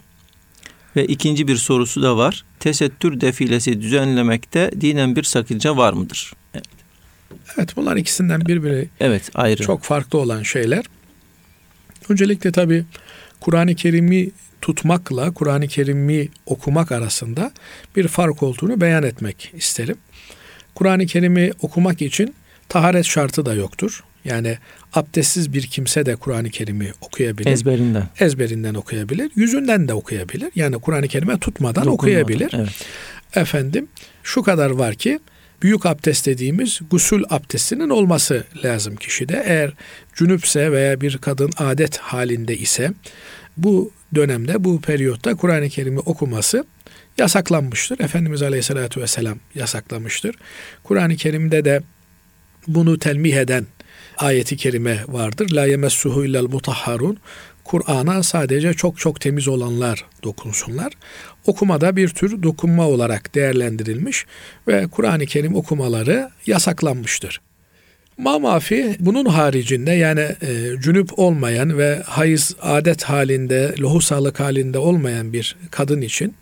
Ve 0.96 1.06
ikinci 1.06 1.48
bir 1.48 1.56
sorusu 1.56 2.02
da 2.02 2.16
var. 2.16 2.44
Tesettür 2.60 3.20
defilesi 3.20 3.80
düzenlemekte 3.80 4.70
dinen 4.80 5.16
bir 5.16 5.22
sakınca 5.22 5.76
var 5.76 5.92
mıdır? 5.92 6.32
Evet, 6.54 6.64
Evet 7.58 7.76
bunlar 7.76 7.96
ikisinden 7.96 8.40
birbiri 8.46 8.88
evet 9.00 9.30
ayrı. 9.34 9.62
çok 9.62 9.82
farklı 9.82 10.18
olan 10.18 10.42
şeyler. 10.42 10.84
Öncelikle 12.08 12.52
tabi 12.52 12.84
Kur'an-ı 13.40 13.74
Kerim'i 13.74 14.30
tutmakla 14.60 15.30
Kur'an-ı 15.30 15.68
Kerim'i 15.68 16.28
okumak 16.46 16.92
arasında 16.92 17.52
bir 17.96 18.08
fark 18.08 18.42
olduğunu 18.42 18.80
beyan 18.80 19.02
etmek 19.02 19.50
isterim. 19.54 19.96
Kur'an-ı 20.74 21.06
Kerim'i 21.06 21.52
okumak 21.62 22.02
için 22.02 22.34
taharet 22.68 23.04
şartı 23.04 23.46
da 23.46 23.54
yoktur. 23.54 24.04
Yani 24.24 24.58
abdestsiz 24.92 25.52
bir 25.52 25.62
kimse 25.62 26.06
de 26.06 26.16
Kur'an-ı 26.16 26.50
Kerim'i 26.50 26.92
okuyabilir. 27.00 27.50
ezberinden. 27.50 28.08
ezberinden 28.20 28.74
okuyabilir. 28.74 29.30
Yüzünden 29.36 29.88
de 29.88 29.94
okuyabilir. 29.94 30.50
Yani 30.54 30.78
Kur'an-ı 30.78 31.08
Kerim'e 31.08 31.38
tutmadan 31.38 31.84
Dokunmadan, 31.84 31.94
okuyabilir. 31.94 32.50
Evet. 32.54 32.86
Efendim 33.34 33.88
şu 34.22 34.42
kadar 34.42 34.70
var 34.70 34.94
ki 34.94 35.20
büyük 35.62 35.86
abdest 35.86 36.26
dediğimiz 36.26 36.80
gusül 36.90 37.22
abdestinin 37.30 37.88
olması 37.88 38.44
lazım 38.64 38.96
kişide. 38.96 39.42
Eğer 39.46 39.72
cünüpse 40.14 40.72
veya 40.72 41.00
bir 41.00 41.18
kadın 41.18 41.50
adet 41.56 41.96
halinde 41.96 42.56
ise 42.56 42.92
bu 43.56 43.92
dönemde 44.14 44.64
bu 44.64 44.80
periyotta 44.80 45.34
Kur'an-ı 45.34 45.68
Kerim'i 45.68 45.98
okuması 46.00 46.64
yasaklanmıştır. 47.18 48.00
Efendimiz 48.00 48.42
Aleyhisselatü 48.42 49.00
Vesselam 49.00 49.38
yasaklamıştır. 49.54 50.34
Kur'an-ı 50.84 51.16
Kerim'de 51.16 51.64
de 51.64 51.82
bunu 52.66 52.98
telmih 52.98 53.34
eden 53.36 53.66
ayeti 54.22 54.56
kerime 54.56 54.98
vardır. 55.08 55.50
La 55.50 55.66
yemessuhu 55.66 56.24
illel 56.24 56.42
mutahharun. 56.44 57.18
Kur'an'a 57.64 58.22
sadece 58.22 58.74
çok 58.74 58.98
çok 58.98 59.20
temiz 59.20 59.48
olanlar 59.48 60.04
dokunsunlar. 60.22 60.92
Okumada 61.46 61.96
bir 61.96 62.08
tür 62.08 62.42
dokunma 62.42 62.88
olarak 62.88 63.34
değerlendirilmiş 63.34 64.26
ve 64.68 64.86
Kur'an-ı 64.86 65.26
Kerim 65.26 65.54
okumaları 65.54 66.30
yasaklanmıştır. 66.46 67.40
Mamafi 68.18 68.96
bunun 69.00 69.24
haricinde 69.24 69.90
yani 69.90 70.20
e, 70.20 70.80
cünüp 70.82 71.18
olmayan 71.18 71.78
ve 71.78 72.02
hayız 72.06 72.56
adet 72.62 73.02
halinde, 73.04 73.74
lohusalık 73.80 74.40
halinde 74.40 74.78
olmayan 74.78 75.32
bir 75.32 75.56
kadın 75.70 76.00
için, 76.00 76.34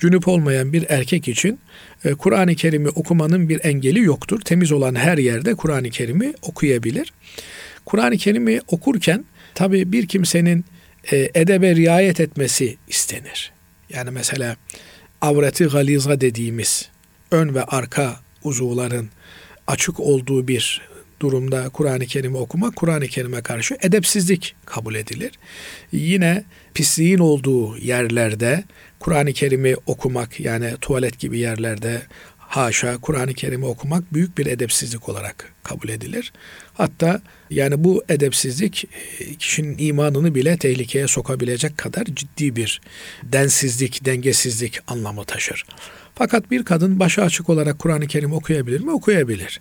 cünüp 0.00 0.28
olmayan 0.28 0.72
bir 0.72 0.86
erkek 0.88 1.28
için 1.28 1.58
e, 2.04 2.14
Kur'an-ı 2.14 2.54
Kerim'i 2.54 2.88
okumanın 2.88 3.48
bir 3.48 3.64
engeli 3.64 4.00
yoktur. 4.00 4.40
Temiz 4.40 4.72
olan 4.72 4.94
her 4.94 5.18
yerde 5.18 5.54
Kur'an-ı 5.54 5.90
Kerim'i 5.90 6.34
okuyabilir. 6.42 7.12
Kur'an-ı 7.84 8.16
Kerim'i 8.16 8.60
okurken 8.68 9.24
tabi 9.54 9.92
bir 9.92 10.06
kimsenin 10.06 10.64
e, 11.12 11.30
edebe 11.34 11.76
riayet 11.76 12.20
etmesi 12.20 12.76
istenir. 12.88 13.52
Yani 13.90 14.10
mesela 14.10 14.56
avreti 15.20 15.64
galiza 15.64 16.20
dediğimiz 16.20 16.88
ön 17.30 17.54
ve 17.54 17.64
arka 17.64 18.20
uzuvların 18.44 19.10
açık 19.66 20.00
olduğu 20.00 20.48
bir 20.48 20.89
durumda 21.20 21.68
Kur'an-ı 21.68 22.06
Kerim'i 22.06 22.36
okumak 22.36 22.76
Kur'an-ı 22.76 23.06
Kerim'e 23.06 23.42
karşı 23.42 23.76
edepsizlik 23.82 24.54
kabul 24.66 24.94
edilir. 24.94 25.32
Yine 25.92 26.44
pisliğin 26.74 27.18
olduğu 27.18 27.78
yerlerde 27.78 28.64
Kur'an-ı 28.98 29.32
Kerim'i 29.32 29.76
okumak 29.86 30.40
yani 30.40 30.74
tuvalet 30.80 31.18
gibi 31.18 31.38
yerlerde 31.38 32.02
haşa 32.38 32.98
Kur'an-ı 32.98 33.34
Kerim'i 33.34 33.66
okumak 33.66 34.14
büyük 34.14 34.38
bir 34.38 34.46
edepsizlik 34.46 35.08
olarak 35.08 35.52
kabul 35.62 35.88
edilir. 35.88 36.32
Hatta 36.74 37.22
yani 37.50 37.84
bu 37.84 38.04
edepsizlik 38.08 38.84
e, 39.20 39.34
kişinin 39.34 39.76
imanını 39.78 40.34
bile 40.34 40.56
tehlikeye 40.56 41.08
sokabilecek 41.08 41.78
kadar 41.78 42.04
ciddi 42.04 42.56
bir 42.56 42.80
densizlik, 43.22 44.04
dengesizlik 44.04 44.80
anlamı 44.86 45.24
taşır. 45.24 45.64
Fakat 46.14 46.50
bir 46.50 46.64
kadın 46.64 47.00
başı 47.00 47.22
açık 47.22 47.48
olarak 47.48 47.78
Kur'an-ı 47.78 48.06
Kerim 48.06 48.32
okuyabilir 48.32 48.80
mi? 48.80 48.90
Okuyabilir. 48.90 49.60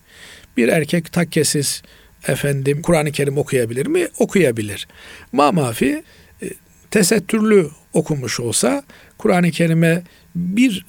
Bir 0.59 0.67
erkek 0.67 1.13
takkesiz 1.13 1.81
efendim 2.27 2.81
Kur'an-ı 2.81 3.11
Kerim 3.11 3.37
okuyabilir 3.37 3.87
mi? 3.87 4.07
Okuyabilir. 4.17 4.87
Ma 5.31 5.51
mafi 5.51 6.03
e, 6.41 6.49
tesettürlü 6.91 7.69
okumuş 7.93 8.39
olsa 8.39 8.83
Kur'an-ı 9.17 9.51
Kerim'e 9.51 10.03
bir 10.35 10.85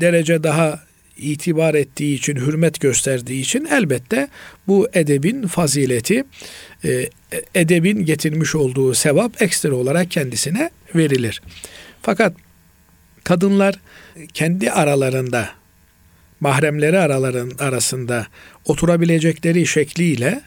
derece 0.00 0.42
daha 0.42 0.80
itibar 1.16 1.74
ettiği 1.74 2.14
için, 2.14 2.36
hürmet 2.36 2.80
gösterdiği 2.80 3.40
için 3.40 3.64
elbette 3.64 4.28
bu 4.66 4.88
edebin 4.92 5.46
fazileti, 5.46 6.24
e, 6.84 7.10
edebin 7.54 8.04
getirmiş 8.04 8.54
olduğu 8.54 8.94
sevap 8.94 9.42
ekstra 9.42 9.74
olarak 9.74 10.10
kendisine 10.10 10.70
verilir. 10.94 11.42
Fakat 12.02 12.32
kadınlar 13.24 13.80
kendi 14.34 14.70
aralarında 14.70 15.57
mahremleri 16.40 16.98
araların 16.98 17.52
arasında 17.58 18.26
oturabilecekleri 18.64 19.66
şekliyle 19.66 20.40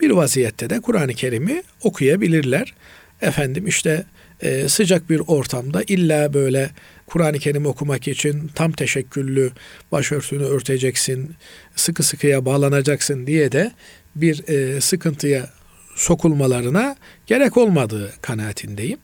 bir 0.00 0.10
vaziyette 0.10 0.70
de 0.70 0.80
Kur'an-ı 0.80 1.14
Kerim'i 1.14 1.62
okuyabilirler. 1.82 2.74
Efendim 3.20 3.66
işte 3.66 4.04
e, 4.40 4.68
sıcak 4.68 5.10
bir 5.10 5.22
ortamda 5.26 5.82
illa 5.86 6.34
böyle 6.34 6.70
Kur'an-ı 7.06 7.38
Kerim 7.38 7.66
okumak 7.66 8.08
için 8.08 8.50
tam 8.54 8.72
teşekküllü 8.72 9.50
başörtünü 9.92 10.44
örteceksin, 10.44 11.34
sıkı 11.76 12.02
sıkıya 12.02 12.44
bağlanacaksın 12.44 13.26
diye 13.26 13.52
de 13.52 13.70
bir 14.16 14.48
e, 14.48 14.80
sıkıntıya 14.80 15.50
sokulmalarına 15.94 16.96
gerek 17.26 17.56
olmadığı 17.56 18.12
kanaatindeyim. 18.22 18.98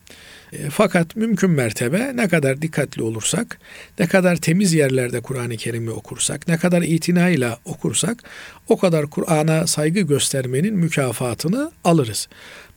E, 0.53 0.69
fakat 0.69 1.15
mümkün 1.15 1.50
mertebe 1.50 2.11
ne 2.15 2.27
kadar 2.27 2.61
dikkatli 2.61 3.03
olursak, 3.03 3.57
ne 4.00 4.07
kadar 4.07 4.35
temiz 4.35 4.73
yerlerde 4.73 5.21
Kur'an-ı 5.21 5.57
Kerim'i 5.57 5.91
okursak, 5.91 6.47
ne 6.47 6.57
kadar 6.57 6.81
itinayla 6.81 7.59
okursak 7.65 8.23
o 8.69 8.77
kadar 8.77 9.07
Kur'an'a 9.07 9.67
saygı 9.67 10.01
göstermenin 10.01 10.75
mükafatını 10.75 11.71
alırız. 11.83 12.27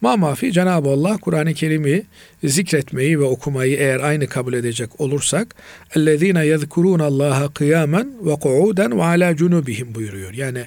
Mamafi 0.01 0.53
Cenab-ı 0.53 0.89
Allah 0.89 1.19
Kur'an-ı 1.19 1.55
Kerim'i 1.55 2.03
zikretmeyi 2.45 3.21
ve 3.21 3.25
okumayı 3.25 3.77
eğer 3.77 4.01
aynı 4.01 4.27
kabul 4.27 4.53
edecek 4.53 5.01
olursak 5.01 5.55
اَلَّذ۪ينَ 5.91 6.39
يَذْكُرُونَ 6.55 7.03
اللّٰهَ 7.03 7.49
قِيَامًا 7.49 8.07
وَقُعُودًا 8.25 8.87
وَعَلَى 8.89 9.37
جُنُوبِهِمْ 9.37 9.95
buyuruyor. 9.95 10.33
Yani 10.33 10.65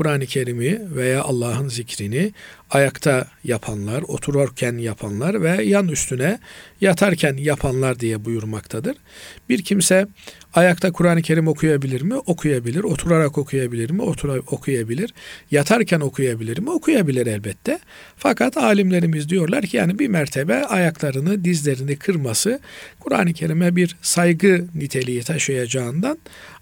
Kur'an-ı 0.00 0.26
Kerim'i 0.26 0.80
veya 0.96 1.22
Allah'ın 1.22 1.68
zikrini 1.68 2.32
ayakta 2.70 3.26
yapanlar, 3.44 4.02
otururken 4.02 4.78
yapanlar 4.78 5.42
ve 5.42 5.64
yan 5.64 5.88
üstüne 5.88 6.38
yatarken 6.80 7.36
yapanlar 7.36 8.00
diye 8.00 8.24
buyurmaktadır. 8.24 8.96
Bir 9.48 9.62
kimse 9.62 10.06
ayakta 10.54 10.92
Kur'an-ı 10.92 11.22
Kerim 11.22 11.48
okuyabilir 11.48 12.02
mi? 12.02 12.14
Okuyabilir. 12.14 12.84
Oturarak 12.84 13.38
okuyabilir 13.38 13.90
mi? 13.90 14.02
Otura 14.02 14.32
okuyabilir. 14.32 15.14
Yatarken 15.50 16.00
okuyabilir 16.00 16.58
mi? 16.58 16.70
Okuyabilir 16.70 17.26
elbette. 17.26 17.78
Fakat 18.16 18.56
alimlerimiz 18.56 19.28
diyorlar 19.28 19.66
ki 19.66 19.76
yani 19.76 19.98
bir 19.98 20.08
mertebe 20.08 20.64
ayaklarını, 20.64 21.44
dizlerini 21.44 21.96
kırması 21.96 22.60
Kur'an-ı 23.00 23.32
Kerim'e 23.32 23.76
bir 23.76 23.96
saygı 24.02 24.66
niteliği 24.74 25.22
taşıyacağından 25.22 26.18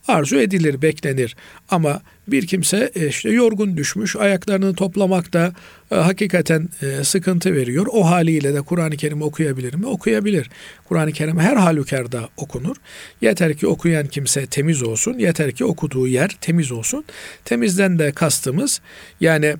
arzu 0.08 0.40
edilir, 0.40 0.82
beklenir. 0.82 1.36
Ama 1.70 2.02
bir 2.28 2.46
kimse 2.46 2.90
e, 2.94 3.06
işte 3.06 3.30
yorgun 3.30 3.76
düşmüş, 3.76 4.16
ayaklarını 4.16 4.74
toplamakta 4.74 5.52
e, 5.90 5.94
hakikaten 5.94 6.68
e, 6.82 7.04
sıkıntı 7.04 7.54
veriyor. 7.54 7.86
O 7.92 8.10
haliyle 8.10 8.54
de 8.54 8.60
Kur'an-ı 8.60 8.96
Kerim 8.96 9.22
okuyabilir 9.22 9.74
mi? 9.74 9.86
Okuyabilir. 9.86 10.50
Kur'an-ı 10.84 11.12
Kerim 11.12 11.38
her 11.38 11.56
halükarda 11.56 12.28
okunur. 12.36 12.76
Yeter 13.20 13.54
ki 13.54 13.66
okuyan 13.66 14.06
kimse 14.06 14.46
temiz 14.46 14.82
olsun. 14.82 15.18
Yeter 15.18 15.52
ki 15.52 15.64
okuduğu 15.64 16.06
yer 16.06 16.36
temiz 16.40 16.72
olsun. 16.72 17.04
Temizden 17.44 17.98
de 17.98 18.12
kastımız 18.12 18.80
yani 19.20 19.54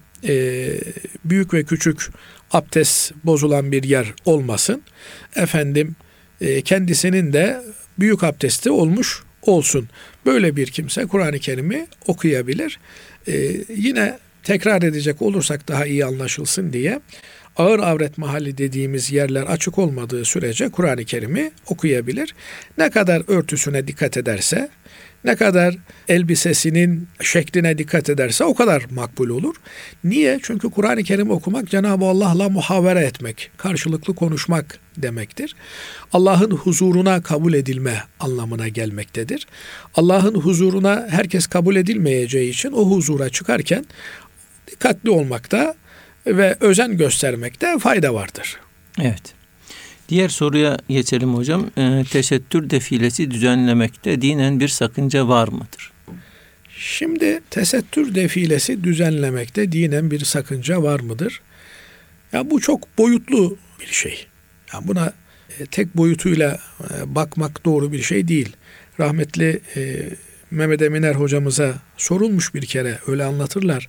büyük 1.24 1.54
ve 1.54 1.64
küçük 1.64 2.10
abdest 2.52 3.12
bozulan 3.24 3.72
bir 3.72 3.82
yer 3.82 4.14
olmasın. 4.24 4.82
Efendim 5.36 5.96
kendisinin 6.64 7.32
de 7.32 7.62
büyük 7.98 8.24
abdesti 8.24 8.70
olmuş 8.70 9.22
olsun. 9.48 9.88
Böyle 10.26 10.56
bir 10.56 10.66
kimse 10.66 11.06
Kur'an-ı 11.06 11.38
Kerim'i 11.38 11.86
okuyabilir. 12.06 12.78
Ee, 13.28 13.32
yine 13.76 14.18
tekrar 14.42 14.82
edecek 14.82 15.22
olursak 15.22 15.68
daha 15.68 15.86
iyi 15.86 16.04
anlaşılsın 16.04 16.72
diye 16.72 17.00
ağır 17.56 17.78
avret 17.78 18.18
mahalli 18.18 18.58
dediğimiz 18.58 19.12
yerler 19.12 19.42
açık 19.42 19.78
olmadığı 19.78 20.24
sürece 20.24 20.68
Kur'an-ı 20.68 21.04
Kerim'i 21.04 21.52
okuyabilir. 21.66 22.34
Ne 22.78 22.90
kadar 22.90 23.22
örtüsüne 23.28 23.86
dikkat 23.86 24.16
ederse, 24.16 24.68
ne 25.24 25.36
kadar 25.36 25.76
elbisesinin 26.08 27.08
şekline 27.20 27.78
dikkat 27.78 28.10
ederse 28.10 28.44
o 28.44 28.54
kadar 28.54 28.84
makbul 28.90 29.28
olur. 29.28 29.54
Niye? 30.04 30.38
Çünkü 30.42 30.70
Kur'an-ı 30.70 31.02
Kerim 31.02 31.30
okumak 31.30 31.68
Cenab-ı 31.70 32.04
Allah'la 32.04 32.48
muhavere 32.48 33.00
etmek, 33.00 33.50
karşılıklı 33.56 34.14
konuşmak 34.14 34.78
demektir. 34.96 35.56
Allah'ın 36.12 36.50
huzuruna 36.50 37.22
kabul 37.22 37.54
edilme 37.54 38.02
anlamına 38.20 38.68
gelmektedir. 38.68 39.46
Allah'ın 39.94 40.34
huzuruna 40.34 41.06
herkes 41.10 41.46
kabul 41.46 41.76
edilmeyeceği 41.76 42.50
için 42.50 42.72
o 42.72 42.90
huzura 42.90 43.28
çıkarken 43.28 43.84
dikkatli 44.70 45.10
olmakta 45.10 45.74
ve 46.26 46.56
özen 46.60 46.96
göstermekte 46.96 47.78
fayda 47.78 48.14
vardır. 48.14 48.56
Evet. 49.00 49.37
Diğer 50.08 50.28
soruya 50.28 50.78
geçelim 50.88 51.34
hocam. 51.34 51.70
E, 51.78 52.04
tesettür 52.10 52.70
defilesi 52.70 53.30
düzenlemekte 53.30 54.22
dinen 54.22 54.60
bir 54.60 54.68
sakınca 54.68 55.28
var 55.28 55.48
mıdır? 55.48 55.92
Şimdi 56.78 57.40
tesettür 57.50 58.14
defilesi 58.14 58.84
düzenlemekte 58.84 59.72
dinen 59.72 60.10
bir 60.10 60.20
sakınca 60.20 60.82
var 60.82 61.00
mıdır? 61.00 61.40
Ya 62.32 62.50
bu 62.50 62.60
çok 62.60 62.98
boyutlu 62.98 63.56
bir 63.80 63.86
şey. 63.86 64.26
Ya 64.72 64.80
buna 64.82 65.12
e, 65.58 65.66
tek 65.66 65.96
boyutuyla 65.96 66.58
e, 66.80 67.14
bakmak 67.14 67.64
doğru 67.64 67.92
bir 67.92 68.02
şey 68.02 68.28
değil. 68.28 68.56
Rahmetli 69.00 69.60
e, 69.76 70.10
Mehmet 70.50 70.82
Eminer 70.82 71.14
hocamıza 71.14 71.74
sorulmuş 71.96 72.54
bir 72.54 72.66
kere 72.66 72.98
öyle 73.06 73.24
anlatırlar. 73.24 73.88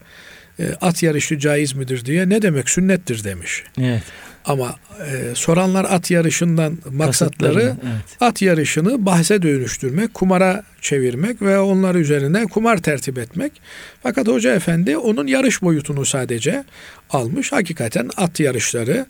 At 0.82 1.04
yarışı 1.04 1.40
caiz 1.40 1.74
midir 1.74 2.06
diye 2.06 2.30
ne 2.30 2.42
demek 2.42 2.70
sünnettir 2.70 3.24
demiş. 3.24 3.64
Evet. 3.82 4.04
Ama 4.46 4.76
e, 5.08 5.36
soranlar 5.36 5.86
at 5.90 6.12
yarışından 6.12 6.78
maksatları 6.92 7.62
evet. 7.62 7.76
at 8.20 8.42
yarışını 8.42 9.06
bahse 9.06 9.42
dönüştürmek, 9.42 10.14
kumara 10.14 10.64
çevirmek 10.82 11.42
ve 11.42 11.60
onlar 11.60 11.96
üzerine 11.96 12.46
kumar 12.46 12.78
tertip 12.78 13.18
etmek. 13.18 13.62
Fakat 14.04 14.28
Hoca 14.28 14.56
Efendi 14.56 14.98
onun 14.98 15.28
yarış 15.28 15.62
boyutunu 15.62 16.06
sadece 16.06 16.64
almış. 17.10 17.52
Hakikaten 17.52 18.10
at 18.18 18.40
yarışları 18.40 19.06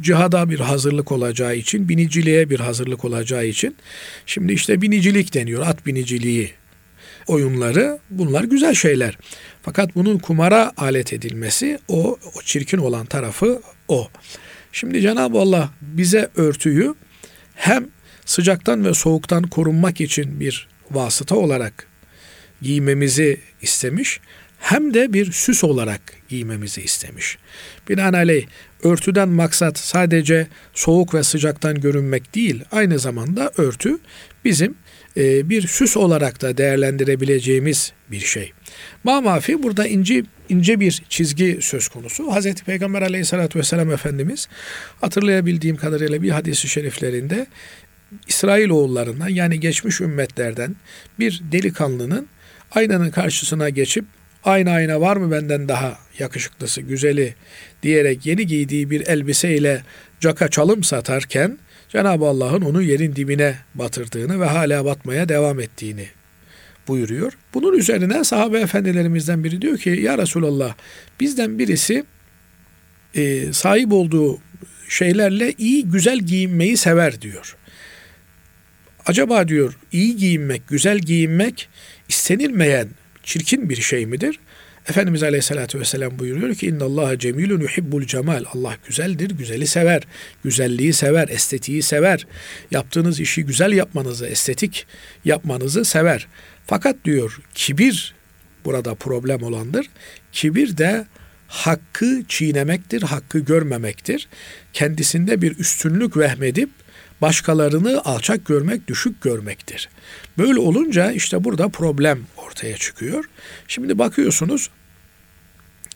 cihada 0.00 0.50
bir 0.50 0.60
hazırlık 0.60 1.12
olacağı 1.12 1.56
için, 1.56 1.88
biniciliğe 1.88 2.50
bir 2.50 2.60
hazırlık 2.60 3.04
olacağı 3.04 3.46
için. 3.46 3.76
Şimdi 4.26 4.52
işte 4.52 4.82
binicilik 4.82 5.34
deniyor, 5.34 5.66
at 5.66 5.86
biniciliği 5.86 6.52
oyunları 7.26 7.98
bunlar 8.10 8.44
güzel 8.44 8.74
şeyler. 8.74 9.18
Fakat 9.62 9.94
bunun 9.94 10.18
kumara 10.18 10.72
alet 10.76 11.12
edilmesi 11.12 11.78
o, 11.88 12.18
o 12.36 12.42
çirkin 12.44 12.78
olan 12.78 13.06
tarafı 13.06 13.62
o. 13.88 14.08
Şimdi 14.74 15.00
Cenab-ı 15.00 15.38
Allah 15.38 15.70
bize 15.80 16.28
örtüyü 16.36 16.94
hem 17.54 17.86
sıcaktan 18.24 18.84
ve 18.84 18.94
soğuktan 18.94 19.42
korunmak 19.42 20.00
için 20.00 20.40
bir 20.40 20.68
vasıta 20.90 21.36
olarak 21.36 21.86
giymemizi 22.62 23.40
istemiş 23.62 24.20
hem 24.58 24.94
de 24.94 25.12
bir 25.12 25.32
süs 25.32 25.64
olarak 25.64 26.00
giymemizi 26.28 26.82
istemiş. 26.82 27.38
Binaenaleyh 27.88 28.46
örtüden 28.82 29.28
maksat 29.28 29.78
sadece 29.78 30.46
soğuk 30.72 31.14
ve 31.14 31.22
sıcaktan 31.22 31.80
görünmek 31.80 32.34
değil, 32.34 32.64
aynı 32.72 32.98
zamanda 32.98 33.52
örtü 33.56 33.98
bizim 34.44 34.74
e, 35.16 35.48
bir 35.50 35.66
süs 35.66 35.96
olarak 35.96 36.42
da 36.42 36.56
değerlendirebileceğimiz 36.56 37.92
bir 38.10 38.20
şey. 38.20 38.52
Mamafi 39.04 39.62
burada 39.62 39.86
ince 39.86 40.22
ince 40.48 40.80
bir 40.80 41.02
çizgi 41.08 41.58
söz 41.60 41.88
konusu. 41.88 42.32
Hazreti 42.32 42.64
Peygamber 42.64 43.02
Aleyhisselatü 43.02 43.58
vesselam 43.58 43.90
Efendimiz 43.90 44.48
hatırlayabildiğim 45.00 45.76
kadarıyla 45.76 46.22
bir 46.22 46.30
hadisi 46.30 46.68
şeriflerinde 46.68 47.46
İsrail 48.28 48.68
oğullarından 48.68 49.28
yani 49.28 49.60
geçmiş 49.60 50.00
ümmetlerden 50.00 50.76
bir 51.18 51.42
delikanlının 51.52 52.28
aynanın 52.70 53.10
karşısına 53.10 53.68
geçip 53.68 54.04
Aynı 54.44 54.70
ayna 54.70 55.00
var 55.00 55.16
mı 55.16 55.30
benden 55.30 55.68
daha 55.68 55.98
yakışıklısı, 56.18 56.80
güzeli 56.80 57.34
diyerek 57.82 58.26
yeni 58.26 58.46
giydiği 58.46 58.90
bir 58.90 59.06
elbiseyle 59.06 59.82
caka 60.20 60.48
çalım 60.48 60.84
satarken 60.84 61.58
Cenab-ı 61.94 62.24
Allah'ın 62.24 62.62
onu 62.62 62.82
yerin 62.82 63.16
dibine 63.16 63.54
batırdığını 63.74 64.40
ve 64.40 64.44
hala 64.44 64.84
batmaya 64.84 65.28
devam 65.28 65.60
ettiğini 65.60 66.06
buyuruyor. 66.88 67.32
Bunun 67.54 67.78
üzerine 67.78 68.24
sahabe 68.24 68.60
efendilerimizden 68.60 69.44
biri 69.44 69.62
diyor 69.62 69.78
ki 69.78 69.90
ya 69.90 70.18
Resulallah 70.18 70.74
bizden 71.20 71.58
birisi 71.58 72.04
e, 73.14 73.52
sahip 73.52 73.92
olduğu 73.92 74.38
şeylerle 74.88 75.52
iyi 75.58 75.84
güzel 75.84 76.18
giyinmeyi 76.18 76.76
sever 76.76 77.20
diyor. 77.20 77.56
Acaba 79.06 79.48
diyor 79.48 79.78
iyi 79.92 80.16
giyinmek, 80.16 80.68
güzel 80.68 80.98
giyinmek 80.98 81.68
istenilmeyen 82.08 82.88
çirkin 83.22 83.68
bir 83.68 83.76
şey 83.76 84.06
midir? 84.06 84.38
Efendimiz 84.88 85.22
Aleyhisselatü 85.22 85.80
Vesselam 85.80 86.18
buyuruyor 86.18 86.54
ki 86.54 86.66
inna 86.66 86.84
Allah 86.84 87.18
cemilun 87.18 87.60
yuhibbul 87.60 88.02
cemal. 88.02 88.44
Allah 88.54 88.76
güzeldir, 88.86 89.30
güzeli 89.30 89.66
sever. 89.66 90.02
Güzelliği 90.44 90.92
sever, 90.92 91.28
estetiği 91.28 91.82
sever. 91.82 92.26
Yaptığınız 92.70 93.20
işi 93.20 93.44
güzel 93.44 93.72
yapmanızı, 93.72 94.26
estetik 94.26 94.86
yapmanızı 95.24 95.84
sever. 95.84 96.26
Fakat 96.66 96.96
diyor 97.04 97.38
kibir 97.54 98.14
burada 98.64 98.94
problem 98.94 99.42
olandır. 99.42 99.86
Kibir 100.32 100.76
de 100.76 101.06
hakkı 101.48 102.22
çiğnemektir, 102.28 103.02
hakkı 103.02 103.38
görmemektir. 103.38 104.28
Kendisinde 104.72 105.42
bir 105.42 105.58
üstünlük 105.58 106.16
vehmedip 106.16 106.70
başkalarını 107.20 108.02
alçak 108.04 108.46
görmek, 108.46 108.88
düşük 108.88 109.22
görmektir. 109.22 109.88
Böyle 110.38 110.60
olunca 110.60 111.12
işte 111.12 111.44
burada 111.44 111.68
problem 111.68 112.26
ortaya 112.36 112.76
çıkıyor. 112.76 113.24
Şimdi 113.68 113.98
bakıyorsunuz 113.98 114.70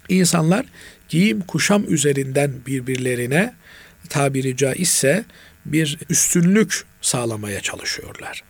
insanlar 0.09 0.67
giyim 1.09 1.41
kuşam 1.41 1.85
üzerinden 1.89 2.53
birbirlerine 2.67 3.55
tabiri 4.09 4.57
caizse 4.57 5.25
bir 5.67 5.99
üstünlük 6.11 6.85
sağlamaya 7.01 7.61
çalışıyorlar. 7.61 8.45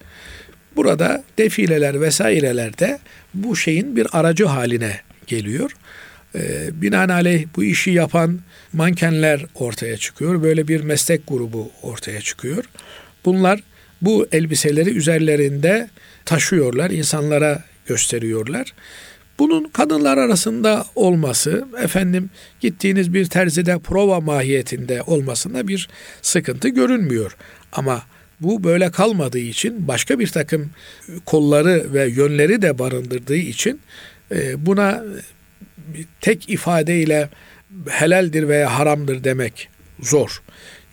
Burada 0.77 1.25
defileler 1.39 2.01
vesaireler 2.01 2.79
de 2.79 2.99
bu 3.35 3.57
şeyin 3.57 3.97
bir 3.97 4.07
aracı 4.13 4.45
haline 4.45 5.01
geliyor. 5.27 5.73
Ee, 6.35 6.69
binaenaleyh 6.73 7.47
bu 7.57 7.65
işi 7.65 7.91
yapan 7.91 8.41
mankenler 8.73 9.47
ortaya 9.55 9.97
çıkıyor. 9.97 10.43
Böyle 10.43 10.69
bir 10.69 10.81
meslek 10.81 11.27
grubu 11.29 11.71
ortaya 11.83 12.21
çıkıyor. 12.21 12.65
Bunlar 13.25 13.61
bu 14.03 14.27
elbiseleri 14.33 14.91
üzerlerinde 14.91 15.91
taşıyorlar, 16.25 16.91
insanlara 16.91 17.65
gösteriyorlar. 17.87 18.73
Bunun 19.39 19.69
kadınlar 19.69 20.19
arasında 20.19 20.85
olması, 20.95 21.69
efendim 21.83 22.31
gittiğiniz 22.61 23.15
bir 23.15 23.27
terzide 23.27 23.79
prova 23.79 24.21
mahiyetinde 24.21 25.03
olmasında 25.03 25.69
bir 25.69 25.89
sıkıntı 26.23 26.69
görünmüyor. 26.69 27.37
Ama 27.73 28.03
bu 28.41 28.65
böyle 28.65 28.91
kalmadığı 28.91 29.39
için 29.39 29.89
başka 29.89 30.19
bir 30.19 30.27
takım 30.27 30.71
kolları 31.27 31.93
ve 31.93 32.09
yönleri 32.09 32.63
de 32.63 32.79
barındırdığı 32.79 33.37
için 33.37 33.81
e, 34.33 34.67
buna 34.67 35.05
tek 36.21 36.51
ifadeyle 36.51 37.29
helaldir 37.89 38.49
veya 38.49 38.79
haramdır 38.79 39.25
demek 39.25 39.69
zor. 40.01 40.43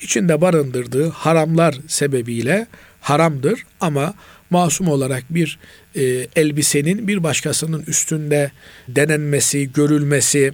İçinde 0.01 0.41
barındırdığı 0.41 1.09
haramlar 1.09 1.75
sebebiyle 1.87 2.67
haramdır 3.01 3.63
ama 3.79 4.13
masum 4.49 4.87
olarak 4.87 5.23
bir 5.29 5.59
e, 5.95 6.03
elbisenin 6.35 7.07
bir 7.07 7.23
başkasının 7.23 7.83
üstünde 7.87 8.51
denenmesi, 8.87 9.73
görülmesi, 9.73 10.53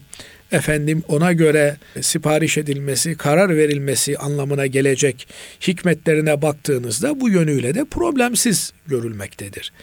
efendim 0.52 1.04
ona 1.08 1.34
göre 1.34 1.78
sipariş 2.02 2.58
edilmesi, 2.58 3.18
karar 3.18 3.58
verilmesi 3.58 4.18
anlamına 4.18 4.66
gelecek 4.66 5.28
hikmetlerine 5.68 6.42
baktığınızda 6.42 7.20
bu 7.20 7.30
yönüyle 7.30 7.76
de 7.76 7.86
problemsiz 7.86 8.74
görülmektedir. 8.88 9.74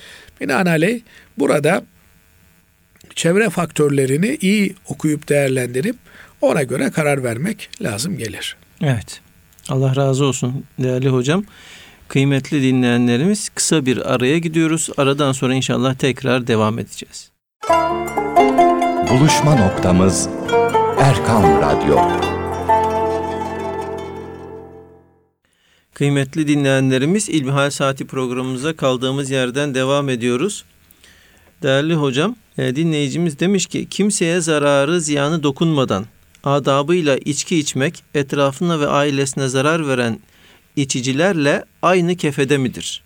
Binaenaleyh 0.40 1.00
burada 1.38 1.84
çevre 3.18 3.50
faktörlerini 3.50 4.38
iyi 4.40 4.74
okuyup 4.88 5.28
değerlendirip 5.28 5.96
ona 6.40 6.62
göre 6.62 6.90
karar 6.90 7.24
vermek 7.24 7.70
lazım 7.82 8.18
gelir. 8.18 8.56
Evet. 8.82 9.20
Allah 9.68 9.96
razı 9.96 10.24
olsun 10.24 10.64
değerli 10.78 11.08
hocam. 11.08 11.44
Kıymetli 12.08 12.62
dinleyenlerimiz 12.62 13.48
kısa 13.48 13.86
bir 13.86 14.14
araya 14.14 14.38
gidiyoruz. 14.38 14.88
Aradan 14.96 15.32
sonra 15.32 15.54
inşallah 15.54 15.94
tekrar 15.94 16.46
devam 16.46 16.78
edeceğiz. 16.78 17.30
Buluşma 19.10 19.54
noktamız 19.54 20.28
Erkam 20.98 21.42
Radyo. 21.62 21.98
Kıymetli 25.94 26.48
dinleyenlerimiz 26.48 27.28
İlmihal 27.28 27.70
Saati 27.70 28.06
programımıza 28.06 28.76
kaldığımız 28.76 29.30
yerden 29.30 29.74
devam 29.74 30.08
ediyoruz. 30.08 30.64
Değerli 31.62 31.94
hocam, 31.94 32.36
dinleyicimiz 32.58 33.38
demiş 33.38 33.66
ki 33.66 33.88
kimseye 33.88 34.40
zararı 34.40 35.00
ziyanı 35.00 35.42
dokunmadan 35.42 36.06
adabıyla 36.44 37.16
içki 37.16 37.58
içmek 37.58 38.04
etrafına 38.14 38.80
ve 38.80 38.86
ailesine 38.86 39.48
zarar 39.48 39.88
veren 39.88 40.20
içicilerle 40.76 41.64
aynı 41.82 42.16
kefede 42.16 42.58
midir? 42.58 43.02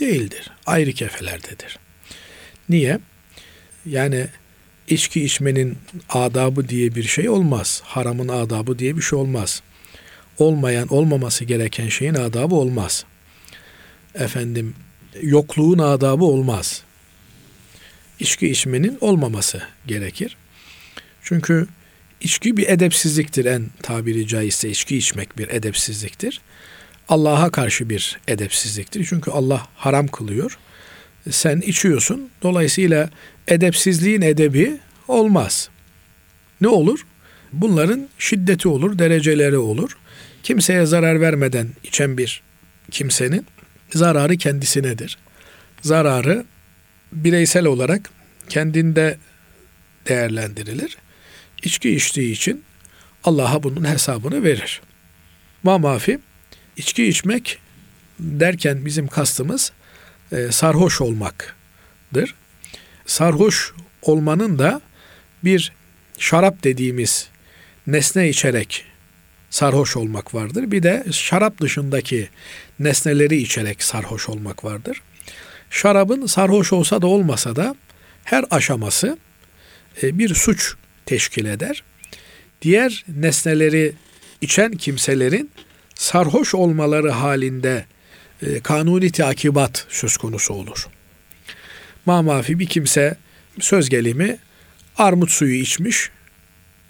Değildir. 0.00 0.50
Ayrı 0.66 0.92
kefelerdedir. 0.92 1.78
Niye? 2.68 2.98
Yani 3.86 4.26
içki 4.88 5.24
içmenin 5.24 5.78
adabı 6.08 6.68
diye 6.68 6.94
bir 6.94 7.02
şey 7.02 7.28
olmaz. 7.28 7.82
Haramın 7.84 8.28
adabı 8.28 8.78
diye 8.78 8.96
bir 8.96 9.02
şey 9.02 9.18
olmaz. 9.18 9.62
Olmayan, 10.38 10.88
olmaması 10.88 11.44
gereken 11.44 11.88
şeyin 11.88 12.14
adabı 12.14 12.54
olmaz. 12.54 13.04
Efendim, 14.14 14.74
yokluğun 15.22 15.78
adabı 15.78 16.24
olmaz. 16.24 16.82
İçki 18.20 18.48
içmenin 18.48 18.98
olmaması 19.00 19.62
gerekir. 19.86 20.36
Çünkü 21.22 21.66
içki 22.20 22.56
bir 22.56 22.68
edepsizliktir 22.68 23.44
en 23.44 23.66
tabiri 23.82 24.26
caizse 24.26 24.70
içki 24.70 24.96
içmek 24.96 25.38
bir 25.38 25.48
edepsizliktir. 25.48 26.40
Allah'a 27.08 27.50
karşı 27.50 27.90
bir 27.90 28.18
edepsizliktir. 28.28 29.06
Çünkü 29.08 29.30
Allah 29.30 29.66
haram 29.74 30.06
kılıyor. 30.06 30.58
Sen 31.30 31.60
içiyorsun. 31.60 32.30
Dolayısıyla 32.42 33.10
edepsizliğin 33.48 34.22
edebi 34.22 34.78
olmaz. 35.08 35.68
Ne 36.60 36.68
olur? 36.68 37.06
Bunların 37.52 38.08
şiddeti 38.18 38.68
olur, 38.68 38.98
dereceleri 38.98 39.58
olur. 39.58 39.96
Kimseye 40.42 40.86
zarar 40.86 41.20
vermeden 41.20 41.68
içen 41.82 42.18
bir 42.18 42.42
kimsenin 42.90 43.46
zararı 43.94 44.36
kendisinedir. 44.36 45.18
Zararı 45.82 46.44
bireysel 47.14 47.66
olarak 47.66 48.10
kendinde 48.48 49.18
değerlendirilir. 50.08 50.96
İçki 51.62 51.90
içtiği 51.90 52.32
için 52.32 52.64
Allah'a 53.24 53.62
bunun 53.62 53.84
hesabını 53.84 54.44
verir. 54.44 54.82
Ma 55.62 55.98
içki 56.76 57.04
içmek 57.04 57.58
derken 58.18 58.86
bizim 58.86 59.08
kastımız 59.08 59.72
e, 60.32 60.52
sarhoş 60.52 61.00
olmaktır. 61.00 62.34
Sarhoş 63.06 63.72
olmanın 64.02 64.58
da 64.58 64.80
bir 65.44 65.72
şarap 66.18 66.64
dediğimiz 66.64 67.28
nesne 67.86 68.28
içerek 68.28 68.84
sarhoş 69.50 69.96
olmak 69.96 70.34
vardır. 70.34 70.70
Bir 70.70 70.82
de 70.82 71.04
şarap 71.12 71.60
dışındaki 71.60 72.28
nesneleri 72.78 73.36
içerek 73.36 73.82
sarhoş 73.82 74.28
olmak 74.28 74.64
vardır. 74.64 75.02
Şarabın 75.74 76.26
sarhoş 76.26 76.72
olsa 76.72 77.02
da 77.02 77.06
olmasa 77.06 77.56
da 77.56 77.74
her 78.24 78.44
aşaması 78.50 79.18
e, 80.02 80.18
bir 80.18 80.34
suç 80.34 80.74
teşkil 81.06 81.44
eder. 81.44 81.82
Diğer 82.62 83.04
nesneleri 83.08 83.92
içen 84.40 84.72
kimselerin 84.72 85.50
sarhoş 85.94 86.54
olmaları 86.54 87.10
halinde 87.10 87.84
e, 88.42 88.60
kanuni 88.60 89.12
takibat 89.12 89.86
söz 89.88 90.16
konusu 90.16 90.54
olur. 90.54 90.88
Mamafi 92.06 92.58
bir 92.58 92.66
kimse 92.66 93.16
söz 93.60 93.88
gelimi 93.88 94.38
armut 94.98 95.30
suyu 95.30 95.54
içmiş 95.54 96.10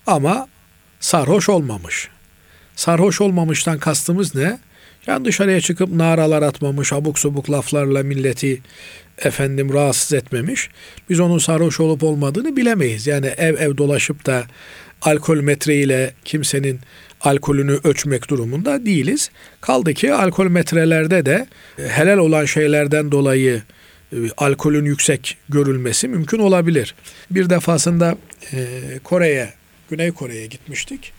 ama 0.07 0.49
sarhoş 1.01 1.49
olmamış. 1.49 2.09
Sarhoş 2.77 3.21
olmamıştan 3.21 3.79
kastımız 3.79 4.35
ne? 4.35 4.59
Yani 5.07 5.25
dışarıya 5.25 5.61
çıkıp 5.61 5.93
naralar 5.93 6.43
atmamış, 6.43 6.93
abuk 6.93 7.19
subuk 7.19 7.51
laflarla 7.51 8.03
milleti 8.03 8.61
efendim 9.19 9.73
rahatsız 9.73 10.13
etmemiş. 10.13 10.69
Biz 11.11 11.21
onun 11.21 11.39
sarhoş 11.39 11.81
olup 11.81 12.03
olmadığını 12.03 12.57
bilemeyiz. 12.57 13.07
Yani 13.07 13.27
ev 13.27 13.55
ev 13.55 13.77
dolaşıp 13.77 14.27
da 14.27 14.45
alkol 15.03 15.37
metre 15.37 15.77
ile 15.77 16.13
kimsenin 16.25 16.81
alkolünü 17.21 17.79
ölçmek 17.85 18.31
durumunda 18.31 18.87
değiliz. 18.87 19.31
Kaldı 19.61 19.95
ki 19.95 20.13
alkol 20.13 20.47
metrelerde 20.47 21.27
de 21.27 21.47
helal 21.89 22.19
olan 22.19 22.45
şeylerden 22.45 23.13
dolayı 23.13 23.63
e, 24.13 24.17
alkolün 24.37 24.85
yüksek 24.85 25.37
görülmesi 25.49 26.09
mümkün 26.09 26.39
olabilir. 26.39 26.95
Bir 27.31 27.51
defasında 27.51 28.17
e, 28.53 28.67
Kore'ye, 29.05 29.53
Güney 29.91 30.13
Kore'ye 30.13 30.47
gitmiştik. 30.47 31.13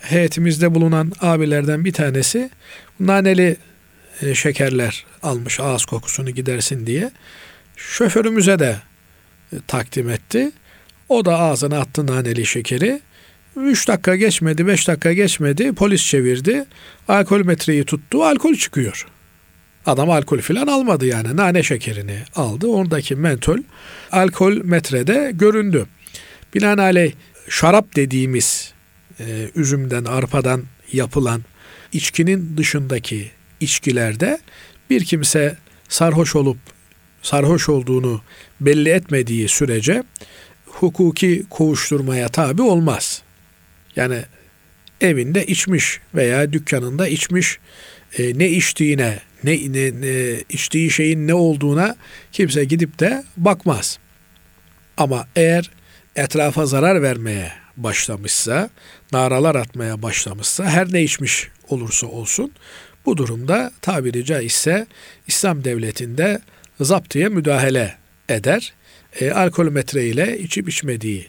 Heyetimizde 0.00 0.74
bulunan 0.74 1.12
abilerden 1.20 1.84
bir 1.84 1.92
tanesi 1.92 2.50
naneli 3.00 3.56
e, 4.22 4.34
şekerler 4.34 5.06
almış 5.22 5.60
ağız 5.60 5.84
kokusunu 5.84 6.30
gidersin 6.30 6.86
diye. 6.86 7.10
Şoförümüze 7.76 8.58
de 8.58 8.76
e, 9.52 9.56
takdim 9.66 10.10
etti. 10.10 10.50
O 11.08 11.24
da 11.24 11.38
ağzına 11.38 11.78
attı 11.78 12.06
naneli 12.06 12.46
şekeri. 12.46 13.00
3 13.56 13.88
dakika 13.88 14.16
geçmedi, 14.16 14.66
5 14.66 14.88
dakika 14.88 15.12
geçmedi. 15.12 15.72
Polis 15.72 16.06
çevirdi. 16.06 16.64
Alkol 17.08 17.44
metreyi 17.44 17.84
tuttu. 17.84 18.24
Alkol 18.24 18.54
çıkıyor. 18.54 19.06
Adam 19.86 20.10
alkol 20.10 20.38
filan 20.38 20.66
almadı 20.66 21.06
yani. 21.06 21.36
Nane 21.36 21.62
şekerini 21.62 22.18
aldı. 22.34 22.66
Oradaki 22.66 23.16
mentol 23.16 23.58
alkol 24.12 24.56
metrede 24.64 25.30
göründü. 25.34 25.86
Binaenaleyh 26.54 27.12
şarap 27.48 27.96
dediğimiz 27.96 28.72
e, 29.20 29.50
üzümden, 29.54 30.04
arpadan 30.04 30.64
yapılan 30.92 31.42
içkinin 31.92 32.56
dışındaki 32.56 33.30
içkilerde 33.60 34.38
bir 34.90 35.04
kimse 35.04 35.56
sarhoş 35.88 36.36
olup 36.36 36.58
sarhoş 37.22 37.68
olduğunu 37.68 38.22
belli 38.60 38.88
etmediği 38.88 39.48
sürece 39.48 40.02
hukuki 40.66 41.44
kovuşturmaya 41.50 42.28
tabi 42.28 42.62
olmaz. 42.62 43.22
Yani 43.96 44.22
evinde 45.00 45.46
içmiş 45.46 46.00
veya 46.14 46.52
dükkanında 46.52 47.08
içmiş 47.08 47.58
e, 48.18 48.38
ne 48.38 48.48
içtiğine 48.48 49.18
ne, 49.44 49.72
ne, 49.72 50.00
ne 50.00 50.40
içtiği 50.48 50.90
şeyin 50.90 51.26
ne 51.26 51.34
olduğuna 51.34 51.96
kimse 52.32 52.64
gidip 52.64 52.98
de 52.98 53.24
bakmaz. 53.36 53.98
Ama 54.96 55.26
eğer 55.36 55.70
etrafa 56.16 56.66
zarar 56.66 57.02
vermeye 57.02 57.52
başlamışsa, 57.76 58.70
naralar 59.12 59.54
atmaya 59.54 60.02
başlamışsa 60.02 60.64
her 60.64 60.92
ne 60.92 61.02
içmiş 61.02 61.48
olursa 61.68 62.06
olsun 62.06 62.52
bu 63.06 63.16
durumda 63.16 63.72
tabiri 63.82 64.24
caizse 64.24 64.86
İslam 65.26 65.64
devletinde 65.64 66.40
zaptiye 66.80 67.28
müdahale 67.28 67.94
eder. 68.28 68.72
E, 69.20 69.30
alkolometre 69.30 70.06
ile 70.06 70.38
içip 70.38 70.68
içmediği 70.68 71.26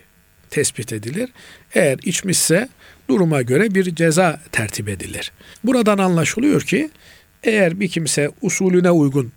tespit 0.50 0.94
edilir. 0.94 1.30
Eğer 1.74 2.00
içmişse 2.04 2.70
duruma 3.10 3.42
göre 3.42 3.76
bir 3.76 3.96
ceza 3.96 4.42
tertip 4.52 4.90
edilir. 4.90 5.32
Buradan 5.64 5.98
anlaşılıyor 5.98 6.62
ki 6.62 6.90
eğer 7.44 7.80
bir 7.80 7.88
kimse 7.88 8.30
usulüne 8.42 8.92
uygun 8.92 9.32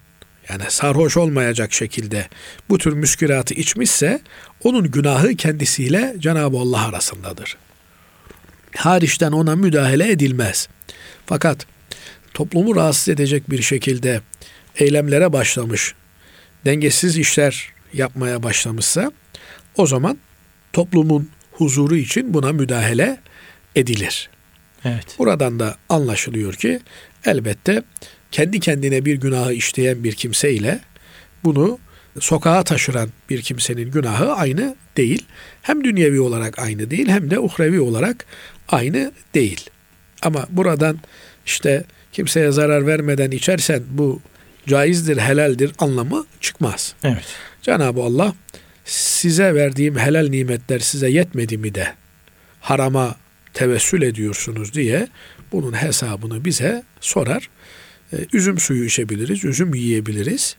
yani 0.49 0.63
sarhoş 0.69 1.17
olmayacak 1.17 1.73
şekilde 1.73 2.29
bu 2.69 2.79
tür 2.79 2.93
müskiratı 2.93 3.55
içmişse 3.55 4.21
onun 4.65 4.91
günahı 4.91 5.35
kendisiyle 5.35 6.15
Cenab-ı 6.19 6.57
Allah 6.57 6.89
arasındadır. 6.89 7.57
Hariçten 8.77 9.33
ona 9.33 9.57
müdahale 9.57 10.11
edilmez. 10.11 10.69
Fakat 11.27 11.67
toplumu 12.35 12.77
rahatsız 12.77 13.09
edecek 13.09 13.51
bir 13.51 13.63
şekilde 13.63 14.21
eylemlere 14.77 15.33
başlamış, 15.33 15.95
dengesiz 16.65 17.19
işler 17.19 17.73
yapmaya 17.93 18.43
başlamışsa 18.43 19.13
o 19.77 19.87
zaman 19.87 20.19
toplumun 20.73 21.31
huzuru 21.53 21.97
için 21.97 22.35
buna 22.35 22.53
müdahale 22.53 23.21
edilir. 23.77 24.31
Evet. 24.85 25.07
Buradan 25.19 25.61
da 25.61 25.77
anlaşılıyor 25.89 26.55
ki 26.55 26.81
elbette 27.25 27.83
kendi 28.33 28.61
kendine 28.61 29.05
bir 29.05 29.15
günahı 29.15 29.53
işleyen 29.53 30.05
bir 30.05 30.13
kimse 30.13 30.53
ile 30.53 30.81
bunu 31.45 31.79
sokağa 32.21 32.63
taşıran 32.63 33.09
bir 33.31 33.43
kimsenin 33.43 33.91
günahı 33.91 34.33
aynı 34.33 34.77
değil. 34.97 35.27
Hem 35.63 35.85
dünyevi 35.85 36.21
olarak 36.21 36.59
aynı 36.59 36.91
değil 36.91 37.09
hem 37.09 37.31
de 37.31 37.39
uhrevi 37.39 37.81
olarak 37.81 38.27
aynı 38.69 39.13
değil. 39.35 39.71
Ama 40.23 40.47
buradan 40.51 40.99
işte 41.47 41.85
kimseye 42.13 42.53
zarar 42.53 42.87
vermeden 42.87 43.31
içersen 43.31 43.83
bu 43.91 44.21
caizdir, 44.67 45.19
helaldir 45.19 45.73
anlamı 45.79 46.27
çıkmaz. 46.41 46.95
Evet. 47.05 47.25
Cenab-ı 47.63 48.03
Allah 48.03 48.35
size 48.85 49.55
verdiğim 49.55 49.99
helal 49.99 50.29
nimetler 50.29 50.79
size 50.79 51.11
yetmedi 51.11 51.59
mi 51.59 51.75
de 51.75 51.95
harama 52.61 53.17
tevessül 53.55 54.03
ediyorsunuz 54.03 54.75
diye 54.75 55.09
bunun 55.53 55.73
hesabını 55.73 56.45
bize 56.45 56.83
sorar. 57.01 57.51
Ee, 58.13 58.17
üzüm 58.33 58.59
suyu 58.59 58.85
içebiliriz, 58.85 59.45
üzüm 59.45 59.75
yiyebiliriz, 59.75 60.57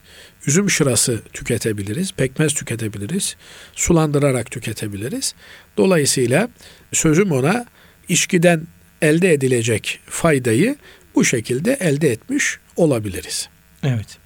üzüm 0.48 0.70
şırası 0.70 1.22
tüketebiliriz, 1.34 2.12
pekmez 2.12 2.54
tüketebiliriz, 2.54 3.36
sulandırarak 3.74 4.52
tüketebiliriz. 4.52 5.36
Dolayısıyla 5.78 6.50
sözüm 6.94 7.32
ona 7.32 7.66
içkiden 8.10 8.62
elde 9.02 9.34
edilecek 9.34 10.00
faydayı 10.06 10.76
bu 11.16 11.26
şekilde 11.26 11.74
elde 11.74 12.12
etmiş 12.12 12.58
olabiliriz. 12.76 13.50
Evet. 13.84 14.18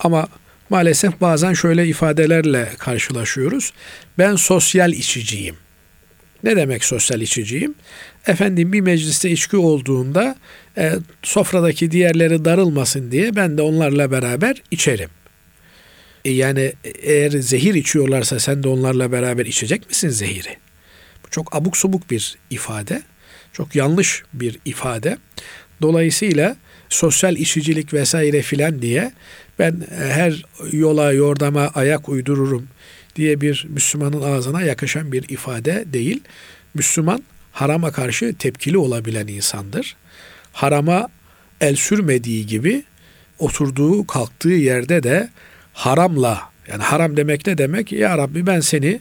Ama 0.00 0.28
maalesef 0.70 1.20
bazen 1.20 1.52
şöyle 1.52 1.86
ifadelerle 1.86 2.68
karşılaşıyoruz. 2.78 3.72
Ben 4.18 4.36
sosyal 4.36 4.92
içiciyim. 4.92 5.56
Ne 6.44 6.56
demek 6.56 6.84
sosyal 6.84 7.20
içiciyim? 7.20 7.74
Efendim 8.26 8.72
bir 8.72 8.80
mecliste 8.80 9.30
içki 9.30 9.56
olduğunda 9.56 10.36
e, 10.78 10.92
sofradaki 11.22 11.90
diğerleri 11.90 12.44
darılmasın 12.44 13.10
diye 13.10 13.36
ben 13.36 13.58
de 13.58 13.62
onlarla 13.62 14.10
beraber 14.10 14.62
içerim. 14.70 15.10
E, 16.24 16.30
yani 16.30 16.72
eğer 17.02 17.30
zehir 17.30 17.74
içiyorlarsa 17.74 18.38
sen 18.38 18.62
de 18.62 18.68
onlarla 18.68 19.12
beraber 19.12 19.46
içecek 19.46 19.88
misin 19.88 20.08
zehiri? 20.08 20.56
Çok 21.34 21.56
abuk 21.56 21.76
subuk 21.76 22.10
bir 22.10 22.38
ifade. 22.50 23.02
Çok 23.52 23.74
yanlış 23.74 24.22
bir 24.32 24.58
ifade. 24.64 25.18
Dolayısıyla 25.82 26.56
sosyal 26.88 27.36
içicilik 27.36 27.94
vesaire 27.94 28.42
filan 28.42 28.82
diye 28.82 29.12
ben 29.58 29.86
her 29.98 30.44
yola 30.72 31.12
yordama 31.12 31.70
ayak 31.74 32.08
uydururum 32.08 32.68
diye 33.16 33.40
bir 33.40 33.66
Müslümanın 33.68 34.22
ağzına 34.22 34.62
yakışan 34.62 35.12
bir 35.12 35.28
ifade 35.28 35.84
değil. 35.86 36.20
Müslüman 36.74 37.22
harama 37.52 37.92
karşı 37.92 38.34
tepkili 38.38 38.78
olabilen 38.78 39.26
insandır. 39.26 39.96
Harama 40.52 41.08
el 41.60 41.76
sürmediği 41.76 42.46
gibi 42.46 42.84
oturduğu 43.38 44.06
kalktığı 44.06 44.48
yerde 44.48 45.02
de 45.02 45.28
haramla 45.72 46.40
yani 46.68 46.82
haram 46.82 47.16
demek 47.16 47.46
ne 47.46 47.58
demek? 47.58 47.92
Ya 47.92 48.18
Rabbi 48.18 48.46
ben 48.46 48.60
seni 48.60 49.00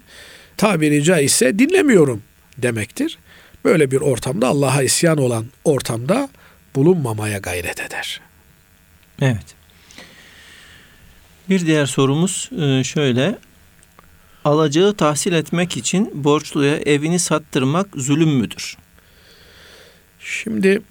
tabiri 0.57 1.03
caizse 1.03 1.59
dinlemiyorum 1.59 2.23
demektir. 2.57 3.17
Böyle 3.65 3.91
bir 3.91 4.01
ortamda 4.01 4.47
Allah'a 4.47 4.83
isyan 4.83 5.17
olan 5.17 5.45
ortamda 5.63 6.29
bulunmamaya 6.75 7.37
gayret 7.37 7.81
eder. 7.81 8.21
Evet. 9.21 9.55
Bir 11.49 11.65
diğer 11.65 11.85
sorumuz 11.85 12.49
e, 12.61 12.83
şöyle. 12.83 13.37
Alacağı 14.45 14.93
tahsil 14.93 15.33
etmek 15.33 15.77
için 15.77 16.23
borçluya 16.23 16.75
evini 16.75 17.19
sattırmak 17.19 17.87
zulüm 17.95 18.29
müdür? 18.29 18.77
Şimdi 20.19 20.81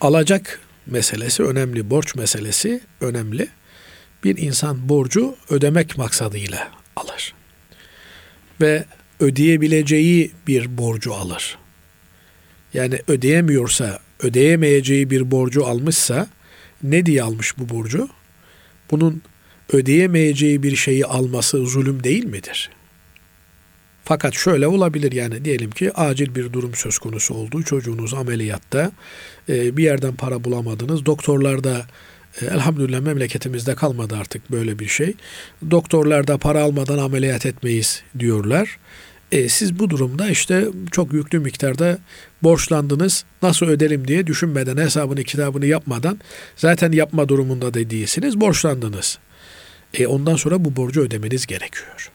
alacak 0.00 0.60
meselesi 0.86 1.42
önemli, 1.42 1.90
borç 1.90 2.14
meselesi 2.14 2.80
önemli. 3.00 3.48
Bir 4.24 4.38
insan 4.38 4.88
borcu 4.88 5.36
ödemek 5.50 5.98
maksadıyla 5.98 6.68
alır. 6.96 7.34
Ve 8.60 8.84
ödeyebileceği 9.20 10.30
bir 10.46 10.78
borcu 10.78 11.14
alır. 11.14 11.58
Yani 12.74 12.98
ödeyemiyorsa, 13.08 13.98
ödeyemeyeceği 14.20 15.10
bir 15.10 15.30
borcu 15.30 15.66
almışsa 15.66 16.28
ne 16.82 17.06
diye 17.06 17.22
almış 17.22 17.58
bu 17.58 17.68
borcu? 17.68 18.08
Bunun 18.90 19.22
ödeyemeyeceği 19.72 20.62
bir 20.62 20.76
şeyi 20.76 21.06
alması 21.06 21.66
zulüm 21.66 22.04
değil 22.04 22.24
midir? 22.24 22.70
Fakat 24.04 24.34
şöyle 24.34 24.66
olabilir 24.66 25.12
yani 25.12 25.44
diyelim 25.44 25.70
ki 25.70 25.92
acil 25.92 26.34
bir 26.34 26.52
durum 26.52 26.74
söz 26.74 26.98
konusu 26.98 27.34
oldu. 27.34 27.62
Çocuğunuz 27.62 28.14
ameliyatta 28.14 28.92
e, 29.48 29.76
bir 29.76 29.84
yerden 29.84 30.14
para 30.14 30.44
bulamadınız. 30.44 31.06
Doktorlar 31.06 31.64
da 31.64 31.86
e, 32.40 32.46
elhamdülillah 32.46 33.00
memleketimizde 33.00 33.74
kalmadı 33.74 34.16
artık 34.20 34.50
böyle 34.50 34.78
bir 34.78 34.88
şey. 34.88 35.14
Doktorlar 35.70 36.26
da 36.26 36.38
para 36.38 36.62
almadan 36.62 36.98
ameliyat 36.98 37.46
etmeyiz 37.46 38.02
diyorlar. 38.18 38.78
E, 39.32 39.48
siz 39.48 39.78
bu 39.78 39.90
durumda 39.90 40.28
işte 40.28 40.68
çok 40.90 41.12
yüklü 41.12 41.38
miktarda 41.38 41.98
borçlandınız. 42.42 43.24
Nasıl 43.42 43.66
öderim 43.66 44.08
diye 44.08 44.26
düşünmeden, 44.26 44.76
hesabını 44.76 45.24
kitabını 45.24 45.66
yapmadan 45.66 46.20
zaten 46.56 46.92
yapma 46.92 47.28
durumunda 47.28 47.74
da 47.74 47.90
değilsiniz. 47.90 48.40
Borçlandınız. 48.40 49.18
E, 49.94 50.06
ondan 50.06 50.36
sonra 50.36 50.64
bu 50.64 50.76
borcu 50.76 51.00
ödemeniz 51.00 51.46
gerekiyor. 51.46 52.10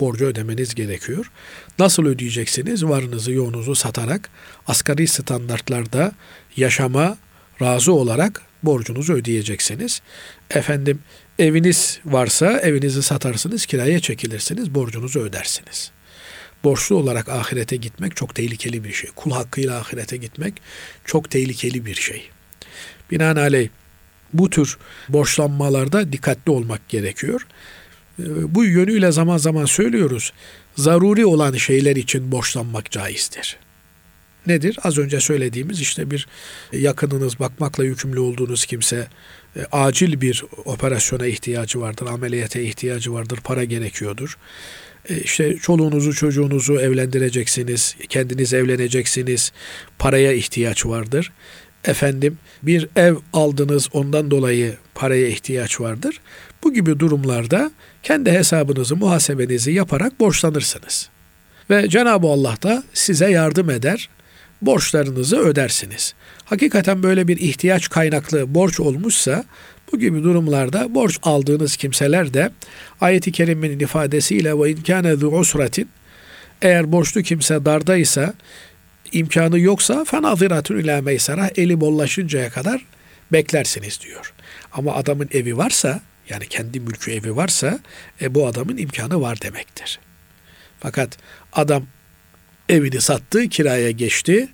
Borcu 0.00 0.24
ödemeniz 0.24 0.74
gerekiyor. 0.74 1.30
Nasıl 1.78 2.06
ödeyeceksiniz? 2.06 2.84
Varınızı 2.84 3.32
yoğunuzu 3.32 3.74
satarak 3.74 4.30
asgari 4.66 5.06
standartlarda 5.06 6.12
yaşama 6.56 7.18
razı 7.62 7.92
olarak 7.92 8.42
borcunuzu 8.62 9.12
ödeyeceksiniz. 9.12 10.02
Efendim 10.50 10.98
eviniz 11.38 12.00
varsa 12.04 12.60
evinizi 12.60 13.02
satarsınız, 13.02 13.66
kiraya 13.66 14.00
çekilirsiniz, 14.00 14.74
borcunuzu 14.74 15.20
ödersiniz. 15.20 15.93
Borçlu 16.64 16.96
olarak 16.96 17.28
ahirete 17.28 17.76
gitmek 17.76 18.16
çok 18.16 18.34
tehlikeli 18.34 18.84
bir 18.84 18.92
şey. 18.92 19.10
Kul 19.16 19.30
hakkıyla 19.30 19.78
ahirete 19.78 20.16
gitmek 20.16 20.54
çok 21.04 21.30
tehlikeli 21.30 21.86
bir 21.86 21.94
şey. 21.94 22.30
Binaenaleyh 23.10 23.68
bu 24.32 24.50
tür 24.50 24.78
borçlanmalarda 25.08 26.12
dikkatli 26.12 26.52
olmak 26.52 26.88
gerekiyor. 26.88 27.46
Ee, 28.18 28.54
Bu 28.54 28.64
yönüyle 28.64 29.12
zaman 29.12 29.36
zaman 29.36 29.64
söylüyoruz. 29.64 30.32
Zaruri 30.76 31.26
olan 31.26 31.54
şeyler 31.54 31.96
için 31.96 32.32
borçlanmak 32.32 32.90
caizdir. 32.90 33.56
Nedir? 34.46 34.78
Az 34.82 34.98
önce 34.98 35.20
söylediğimiz 35.20 35.80
işte 35.80 36.10
bir 36.10 36.28
yakınınız 36.72 37.38
bakmakla 37.38 37.84
yükümlü 37.84 38.20
olduğunuz 38.20 38.66
kimse 38.66 39.08
e, 39.56 39.64
acil 39.72 40.20
bir 40.20 40.44
operasyona 40.64 41.26
ihtiyacı 41.26 41.80
vardır, 41.80 42.06
ameliyata 42.06 42.60
ihtiyacı 42.60 43.12
vardır, 43.12 43.38
para 43.44 43.64
gerekiyordur. 43.64 44.38
E, 45.08 45.20
İşte 45.20 45.56
çoluğunuzu 45.56 46.12
çocuğunuzu 46.14 46.74
evlendireceksiniz, 46.74 47.96
kendiniz 48.08 48.54
evleneceksiniz, 48.54 49.52
paraya 49.98 50.32
ihtiyaç 50.32 50.86
vardır. 50.86 51.32
Efendim 51.84 52.38
bir 52.62 52.88
ev 52.96 53.14
aldınız 53.32 53.88
ondan 53.92 54.30
dolayı 54.30 54.76
paraya 54.94 55.28
ihtiyaç 55.28 55.80
vardır. 55.80 56.20
Bu 56.64 56.72
gibi 56.72 56.98
durumlarda 57.00 57.70
kendi 58.02 58.30
hesabınızı, 58.30 58.96
muhasebenizi 58.96 59.72
yaparak 59.72 60.20
borçlanırsınız. 60.20 61.08
Ve 61.70 61.88
Cenab-ı 61.88 62.26
Allah 62.26 62.56
da 62.62 62.84
size 62.94 63.30
yardım 63.30 63.70
eder, 63.70 64.08
borçlarınızı 64.62 65.38
ödersiniz. 65.38 66.14
Hakikaten 66.44 67.02
böyle 67.02 67.28
bir 67.28 67.36
ihtiyaç 67.36 67.88
kaynaklı 67.88 68.54
borç 68.54 68.80
olmuşsa 68.80 69.44
bu 69.92 69.98
gibi 69.98 70.22
durumlarda 70.22 70.94
borç 70.94 71.18
aldığınız 71.22 71.76
kimseler 71.76 72.34
de 72.34 72.50
ayeti 73.00 73.32
kerimenin 73.32 73.80
ifadesiyle 73.80 74.58
ve 74.58 74.70
inkâne 74.70 75.16
zu 75.16 75.28
usratin 75.28 75.88
eğer 76.62 76.92
borçlu 76.92 77.22
kimse 77.22 77.64
dardaysa 77.64 78.34
imkanı 79.12 79.58
yoksa 79.58 80.04
fenaziratun 80.04 80.78
ila 80.78 81.02
meysara 81.02 81.50
eli 81.56 81.80
bollaşıncaya 81.80 82.50
kadar 82.50 82.86
beklersiniz 83.32 84.00
diyor. 84.00 84.32
Ama 84.72 84.94
adamın 84.94 85.28
evi 85.32 85.56
varsa 85.56 86.00
yani 86.28 86.48
kendi 86.48 86.80
mülkü 86.80 87.12
evi 87.12 87.36
varsa 87.36 87.78
e, 88.22 88.34
bu 88.34 88.46
adamın 88.46 88.76
imkanı 88.76 89.20
var 89.20 89.40
demektir. 89.40 90.00
Fakat 90.80 91.18
adam 91.52 91.86
evini 92.68 93.00
sattı, 93.00 93.48
kiraya 93.48 93.90
geçti. 93.90 94.48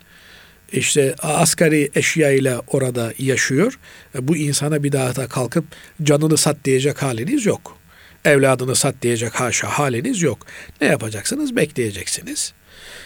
İşte 0.73 1.15
asgari 1.23 1.91
eşya 1.95 2.31
ile 2.31 2.57
orada 2.67 3.13
yaşıyor. 3.19 3.79
E, 4.15 4.29
Bu 4.29 4.37
insana 4.37 4.83
bir 4.83 4.93
daha 4.93 5.17
da 5.17 5.29
kalkıp 5.29 5.65
canını 6.03 6.37
sat 6.37 6.57
diyecek 6.65 7.03
haliniz 7.03 7.47
yok. 7.47 7.77
Evladını 8.25 8.75
sat 8.75 8.95
diyecek 9.03 9.35
haşa 9.35 9.69
haliniz 9.69 10.23
yok. 10.23 10.47
Ne 10.81 10.87
yapacaksınız? 10.87 11.57
Bekleyeceksiniz. 11.57 12.53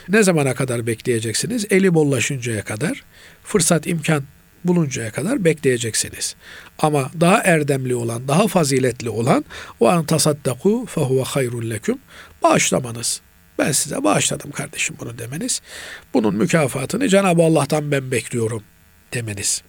Ne 0.09 0.23
zamana 0.23 0.55
kadar 0.55 0.87
bekleyeceksiniz? 0.87 1.67
Eli 1.71 1.95
bollaşıncaya 1.95 2.65
kadar, 2.65 3.05
fırsat 3.45 3.87
imkan 3.87 4.25
buluncaya 4.65 5.13
kadar 5.13 5.45
bekleyeceksiniz. 5.45 6.37
Ama 6.79 7.11
daha 7.21 7.43
erdemli 7.43 7.95
olan, 7.95 8.29
daha 8.29 8.49
faziletli 8.49 9.11
olan 9.11 9.45
o 9.81 9.89
an 9.89 10.07
tasaddaku 10.07 10.87
fehuve 10.87 11.23
hayrun 11.23 11.71
leküm 11.71 11.99
bağışlamanız. 12.43 13.21
Ben 13.59 13.73
size 13.73 14.05
bağışladım 14.05 14.51
kardeşim 14.51 14.97
bunu 15.01 15.19
demeniz. 15.19 15.63
Bunun 16.15 16.35
mükafatını 16.35 17.09
Cenab-ı 17.09 17.43
Allah'tan 17.43 17.91
ben 17.91 18.11
bekliyorum 18.11 18.63
demeniz. 19.15 19.63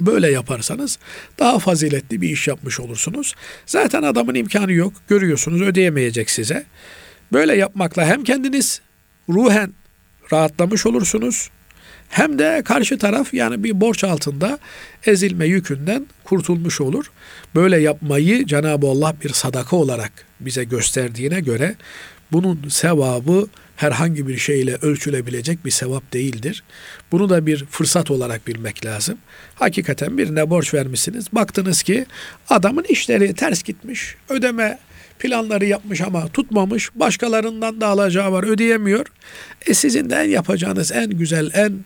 Böyle 0.00 0.30
yaparsanız 0.30 0.98
daha 1.38 1.58
faziletli 1.58 2.20
bir 2.20 2.30
iş 2.30 2.48
yapmış 2.48 2.80
olursunuz. 2.80 3.34
Zaten 3.66 4.02
adamın 4.02 4.34
imkanı 4.34 4.72
yok. 4.72 4.92
Görüyorsunuz 5.08 5.62
ödeyemeyecek 5.62 6.30
size. 6.30 6.64
Böyle 7.32 7.56
yapmakla 7.56 8.06
hem 8.06 8.24
kendiniz 8.24 8.80
ruhen 9.28 9.72
rahatlamış 10.32 10.86
olursunuz. 10.86 11.50
Hem 12.08 12.38
de 12.38 12.62
karşı 12.64 12.98
taraf 12.98 13.34
yani 13.34 13.64
bir 13.64 13.80
borç 13.80 14.04
altında 14.04 14.58
ezilme 15.06 15.46
yükünden 15.46 16.06
kurtulmuş 16.24 16.80
olur. 16.80 17.10
Böyle 17.54 17.80
yapmayı 17.80 18.46
Cenab-ı 18.46 18.86
Allah 18.86 19.14
bir 19.24 19.28
sadaka 19.28 19.76
olarak 19.76 20.12
bize 20.40 20.64
gösterdiğine 20.64 21.40
göre 21.40 21.74
bunun 22.32 22.68
sevabı 22.68 23.46
herhangi 23.76 24.28
bir 24.28 24.36
şeyle 24.38 24.74
ölçülebilecek 24.82 25.64
bir 25.64 25.70
sevap 25.70 26.12
değildir. 26.12 26.62
Bunu 27.12 27.28
da 27.28 27.46
bir 27.46 27.64
fırsat 27.64 28.10
olarak 28.10 28.46
bilmek 28.46 28.86
lazım. 28.86 29.18
Hakikaten 29.54 30.18
birine 30.18 30.50
borç 30.50 30.74
vermişsiniz. 30.74 31.32
Baktınız 31.32 31.82
ki 31.82 32.06
adamın 32.48 32.84
işleri 32.88 33.34
ters 33.34 33.62
gitmiş. 33.62 34.16
Ödeme 34.28 34.78
planları 35.18 35.64
yapmış 35.64 36.00
ama 36.00 36.28
tutmamış. 36.28 36.90
Başkalarından 36.94 37.80
da 37.80 37.86
alacağı 37.86 38.32
var 38.32 38.44
ödeyemiyor. 38.44 39.06
E 39.66 39.74
sizin 39.74 40.10
de 40.10 40.14
en 40.14 40.28
yapacağınız 40.28 40.92
en 40.92 41.10
güzel, 41.10 41.50
en 41.54 41.84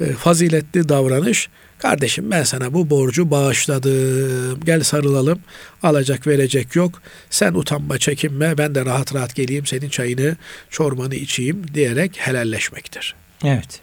e, 0.00 0.12
faziletli 0.12 0.88
davranış 0.88 1.48
Kardeşim 1.78 2.30
ben 2.30 2.42
sana 2.42 2.74
bu 2.74 2.90
borcu 2.90 3.30
bağışladım. 3.30 4.60
Gel 4.64 4.82
sarılalım. 4.82 5.38
Alacak 5.82 6.26
verecek 6.26 6.76
yok. 6.76 7.02
Sen 7.30 7.54
utanma 7.54 7.98
çekinme. 7.98 8.58
Ben 8.58 8.74
de 8.74 8.84
rahat 8.84 9.14
rahat 9.14 9.34
geleyim 9.34 9.66
senin 9.66 9.88
çayını, 9.88 10.36
çorbanı 10.70 11.14
içeyim 11.14 11.74
diyerek 11.74 12.16
helalleşmektir. 12.18 13.14
Evet. 13.44 13.80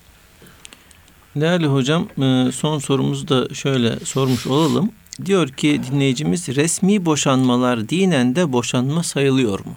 Değerli 1.36 1.68
hocam 1.68 2.10
e, 2.22 2.52
son 2.52 2.80
sorumuzu 2.80 3.28
da 3.28 3.54
şöyle 3.54 4.00
sormuş 4.06 4.48
olalım. 4.48 4.92
Diyor 5.26 5.50
ki 5.50 5.82
dinleyicimiz 5.92 6.50
resmi 6.50 7.06
boşanmalar 7.06 7.90
dinen 7.90 8.36
de 8.36 8.52
boşanma 8.52 9.04
sayılıyor 9.04 9.60
mu? 9.60 9.76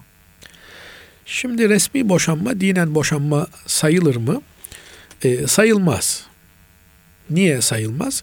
Şimdi 1.26 1.68
resmi 1.68 2.08
boşanma, 2.08 2.60
dinen 2.60 2.94
boşanma 2.94 3.46
sayılır 3.66 4.16
mı? 4.16 4.42
E, 5.24 5.46
sayılmaz. 5.46 6.27
Niye 7.30 7.60
sayılmaz? 7.60 8.22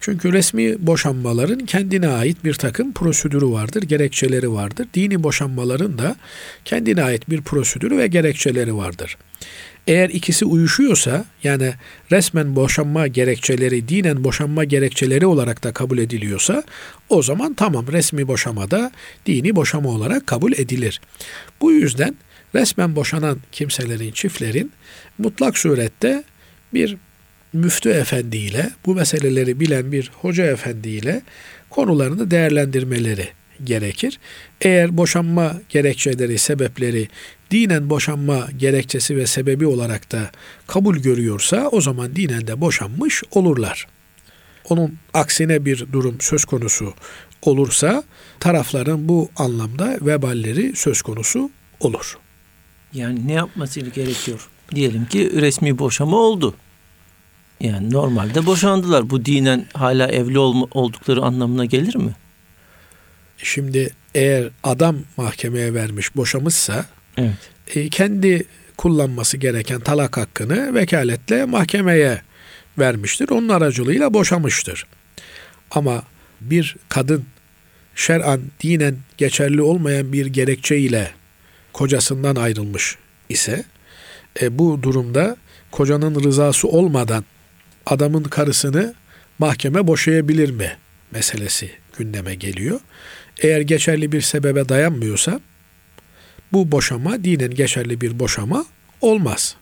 Çünkü 0.00 0.32
resmi 0.32 0.86
boşanmaların 0.86 1.66
kendine 1.66 2.08
ait 2.08 2.44
bir 2.44 2.54
takım 2.54 2.92
prosedürü 2.92 3.46
vardır, 3.46 3.82
gerekçeleri 3.82 4.52
vardır. 4.52 4.86
Dini 4.94 5.22
boşanmaların 5.22 5.98
da 5.98 6.16
kendine 6.64 7.02
ait 7.02 7.30
bir 7.30 7.42
prosedürü 7.42 7.98
ve 7.98 8.06
gerekçeleri 8.06 8.76
vardır. 8.76 9.16
Eğer 9.86 10.08
ikisi 10.08 10.44
uyuşuyorsa 10.44 11.24
yani 11.42 11.74
resmen 12.12 12.56
boşanma 12.56 13.06
gerekçeleri 13.06 13.88
dinen 13.88 14.24
boşanma 14.24 14.64
gerekçeleri 14.64 15.26
olarak 15.26 15.64
da 15.64 15.72
kabul 15.72 15.98
ediliyorsa 15.98 16.62
o 17.08 17.22
zaman 17.22 17.54
tamam 17.54 17.86
resmi 17.92 18.28
boşamada 18.28 18.92
dini 19.26 19.56
boşama 19.56 19.88
olarak 19.88 20.26
kabul 20.26 20.52
edilir. 20.52 21.00
Bu 21.60 21.72
yüzden 21.72 22.16
resmen 22.54 22.96
boşanan 22.96 23.38
kimselerin, 23.52 24.12
çiftlerin 24.12 24.72
mutlak 25.18 25.58
surette 25.58 26.24
bir 26.74 26.96
müftü 27.52 27.90
efendiyle 27.90 28.70
bu 28.86 28.94
meseleleri 28.94 29.60
bilen 29.60 29.92
bir 29.92 30.10
hoca 30.14 30.44
efendiyle 30.44 31.22
konularını 31.70 32.30
değerlendirmeleri 32.30 33.28
gerekir. 33.64 34.18
Eğer 34.60 34.96
boşanma 34.96 35.60
gerekçeleri, 35.68 36.38
sebepleri 36.38 37.08
dinen 37.50 37.90
boşanma 37.90 38.48
gerekçesi 38.56 39.16
ve 39.16 39.26
sebebi 39.26 39.66
olarak 39.66 40.12
da 40.12 40.30
kabul 40.66 40.96
görüyorsa 40.96 41.68
o 41.72 41.80
zaman 41.80 42.16
dinen 42.16 42.46
de 42.46 42.60
boşanmış 42.60 43.22
olurlar. 43.30 43.86
Onun 44.68 44.98
aksine 45.14 45.64
bir 45.64 45.92
durum 45.92 46.16
söz 46.20 46.44
konusu 46.44 46.94
olursa 47.42 48.04
tarafların 48.40 49.08
bu 49.08 49.30
anlamda 49.36 49.98
veballeri 50.00 50.76
söz 50.76 51.02
konusu 51.02 51.50
olur. 51.80 52.18
Yani 52.92 53.28
ne 53.28 53.32
yapması 53.32 53.80
gerekiyor? 53.80 54.48
Diyelim 54.74 55.06
ki 55.06 55.30
resmi 55.40 55.78
boşama 55.78 56.16
oldu. 56.16 56.54
Yani 57.62 57.90
normalde 57.90 58.46
boşandılar. 58.46 59.10
Bu 59.10 59.24
dinen 59.24 59.66
hala 59.74 60.08
evli 60.08 60.38
olma, 60.38 60.66
oldukları 60.70 61.22
anlamına 61.22 61.64
gelir 61.64 61.96
mi? 61.96 62.12
Şimdi 63.38 63.90
eğer 64.14 64.48
adam 64.62 64.96
mahkemeye 65.16 65.74
vermiş 65.74 66.16
boşamışsa 66.16 66.86
Evet. 67.16 67.50
e, 67.74 67.88
kendi 67.88 68.44
kullanması 68.76 69.36
gereken 69.36 69.80
talak 69.80 70.16
hakkını 70.16 70.74
vekaletle 70.74 71.44
mahkemeye 71.44 72.22
vermiştir. 72.78 73.28
Onun 73.28 73.48
aracılığıyla 73.48 74.14
boşamıştır. 74.14 74.86
Ama 75.70 76.02
bir 76.40 76.76
kadın 76.88 77.24
şer'an 77.94 78.40
dinen 78.62 78.96
geçerli 79.18 79.62
olmayan 79.62 80.12
bir 80.12 80.26
gerekçe 80.26 80.78
ile 80.78 81.10
kocasından 81.72 82.36
ayrılmış 82.36 82.96
ise 83.28 83.64
e, 84.42 84.58
bu 84.58 84.82
durumda 84.82 85.36
kocanın 85.70 86.24
rızası 86.24 86.68
olmadan 86.68 87.24
adamın 87.86 88.22
karısını 88.22 88.94
mahkeme 89.38 89.86
boşayabilir 89.86 90.50
mi 90.50 90.76
meselesi 91.10 91.70
gündeme 91.98 92.34
geliyor. 92.34 92.80
Eğer 93.42 93.60
geçerli 93.60 94.12
bir 94.12 94.20
sebebe 94.20 94.68
dayanmıyorsa 94.68 95.40
bu 96.52 96.72
boşama 96.72 97.24
dinen 97.24 97.50
geçerli 97.54 98.00
bir 98.00 98.18
boşama 98.18 98.64
olmaz. 99.00 99.56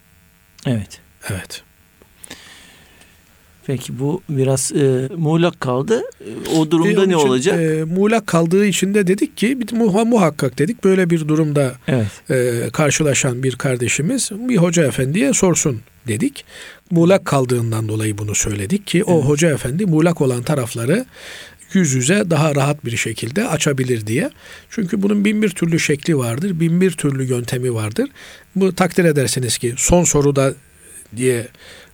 Evet. 0.66 1.00
Evet. 1.30 1.62
Peki 3.66 3.98
bu 3.98 4.22
biraz 4.28 4.72
e, 4.72 5.08
muğlak 5.16 5.60
kaldı. 5.60 6.02
E, 6.20 6.48
o 6.56 6.70
durumda 6.70 7.04
E, 7.04 7.08
ne 7.08 7.12
için, 7.12 7.12
olacak? 7.12 7.60
E, 7.60 7.84
muğlak 7.84 8.26
kaldığı 8.26 8.66
için 8.66 8.94
de 8.94 9.06
dedik 9.06 9.36
ki 9.36 9.60
bir 9.60 9.66
muha- 9.66 10.08
muhakkak 10.08 10.58
dedik 10.58 10.84
böyle 10.84 11.10
bir 11.10 11.28
durumda 11.28 11.74
evet. 11.88 12.30
e, 12.30 12.70
karşılaşan 12.72 13.42
bir 13.42 13.56
kardeşimiz 13.56 14.30
bir 14.32 14.56
hoca 14.56 14.84
efendiye 14.86 15.32
sorsun 15.32 15.80
dedik. 16.08 16.44
Muğlak 16.90 17.24
kaldığından 17.24 17.88
dolayı 17.88 18.18
bunu 18.18 18.34
söyledik 18.34 18.86
ki 18.86 19.04
o 19.04 19.14
Evet. 19.14 19.24
hoca 19.24 19.50
efendi 19.50 19.86
muğlak 19.86 20.20
olan 20.20 20.42
tarafları 20.42 21.06
yüz 21.74 21.92
yüze 21.92 22.30
daha 22.30 22.54
rahat 22.54 22.84
bir 22.84 22.96
şekilde 22.96 23.48
açabilir 23.48 24.06
diye. 24.06 24.30
Çünkü 24.70 25.02
bunun 25.02 25.24
bin 25.24 25.42
bir 25.42 25.50
türlü 25.50 25.80
şekli 25.80 26.16
vardır, 26.18 26.60
bin 26.60 26.80
bir 26.80 26.90
türlü 26.90 27.24
yöntemi 27.24 27.74
vardır. 27.74 28.10
Bu 28.56 28.74
takdir 28.74 29.04
edersiniz 29.04 29.58
ki 29.58 29.74
son 29.76 30.04
soruda 30.04 30.54
diye 31.16 31.48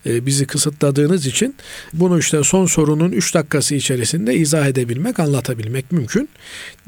e, 0.06 0.26
bizi 0.26 0.46
kısıtladığınız 0.46 1.26
için 1.26 1.54
bunu 1.92 2.18
işte 2.18 2.44
son 2.44 2.66
sorunun 2.66 3.12
3 3.12 3.34
dakikası 3.34 3.74
içerisinde 3.74 4.34
izah 4.34 4.66
edebilmek, 4.66 5.20
anlatabilmek 5.20 5.92
mümkün 5.92 6.28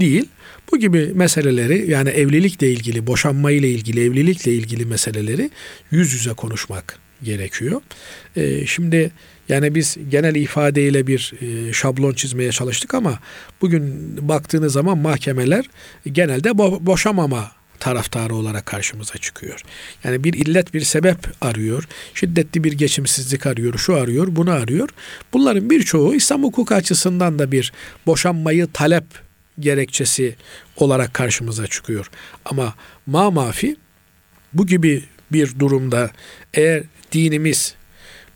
değil. 0.00 0.28
Bu 0.72 0.78
gibi 0.78 1.10
meseleleri 1.14 1.90
yani 1.90 2.08
evlilikle 2.08 2.70
ilgili, 2.70 3.06
boşanmayla 3.06 3.68
ilgili, 3.68 4.04
evlilikle 4.04 4.52
ilgili 4.52 4.84
meseleleri 4.84 5.50
yüz 5.90 6.12
yüze 6.12 6.32
konuşmak 6.32 7.07
gerekiyor. 7.22 7.80
E, 8.36 8.66
şimdi 8.66 9.10
yani 9.48 9.74
biz 9.74 9.96
genel 10.08 10.34
ifadeyle 10.34 11.06
bir 11.06 11.32
e, 11.40 11.72
şablon 11.72 12.12
çizmeye 12.12 12.52
çalıştık 12.52 12.94
ama 12.94 13.18
bugün 13.60 14.14
baktığınız 14.28 14.72
zaman 14.72 14.98
mahkemeler 14.98 15.64
genelde 16.12 16.48
bo- 16.48 16.86
boşamama 16.86 17.52
taraftarı 17.80 18.34
olarak 18.34 18.66
karşımıza 18.66 19.14
çıkıyor. 19.14 19.62
Yani 20.04 20.24
bir 20.24 20.32
illet 20.32 20.74
bir 20.74 20.80
sebep 20.80 21.18
arıyor. 21.40 21.88
Şiddetli 22.14 22.64
bir 22.64 22.72
geçimsizlik 22.72 23.46
arıyor. 23.46 23.78
Şu 23.78 23.96
arıyor, 23.96 24.26
bunu 24.30 24.50
arıyor. 24.50 24.88
Bunların 25.32 25.70
birçoğu 25.70 26.14
İslam 26.14 26.42
hukuku 26.42 26.74
açısından 26.74 27.38
da 27.38 27.52
bir 27.52 27.72
boşanmayı 28.06 28.66
talep 28.72 29.04
gerekçesi 29.60 30.36
olarak 30.76 31.14
karşımıza 31.14 31.66
çıkıyor. 31.66 32.10
Ama 32.44 32.74
ma 33.06 33.30
mafi 33.30 33.76
bu 34.52 34.66
gibi 34.66 35.04
bir 35.32 35.58
durumda 35.58 36.10
eğer 36.54 36.82
dinimiz 37.12 37.74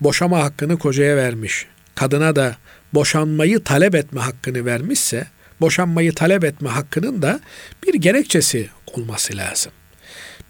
boşama 0.01 0.43
hakkını 0.43 0.79
kocaya 0.79 1.17
vermiş, 1.17 1.67
kadına 1.95 2.37
da 2.37 2.57
boşanmayı 2.95 3.65
talep 3.65 3.95
etme 3.95 4.21
hakkını 4.21 4.67
vermişse, 4.67 5.27
boşanmayı 5.61 6.15
talep 6.15 6.45
etme 6.45 6.69
hakkının 6.69 7.23
da 7.23 7.41
bir 7.87 7.95
gerekçesi 7.95 8.69
olması 8.87 9.37
lazım. 9.37 9.73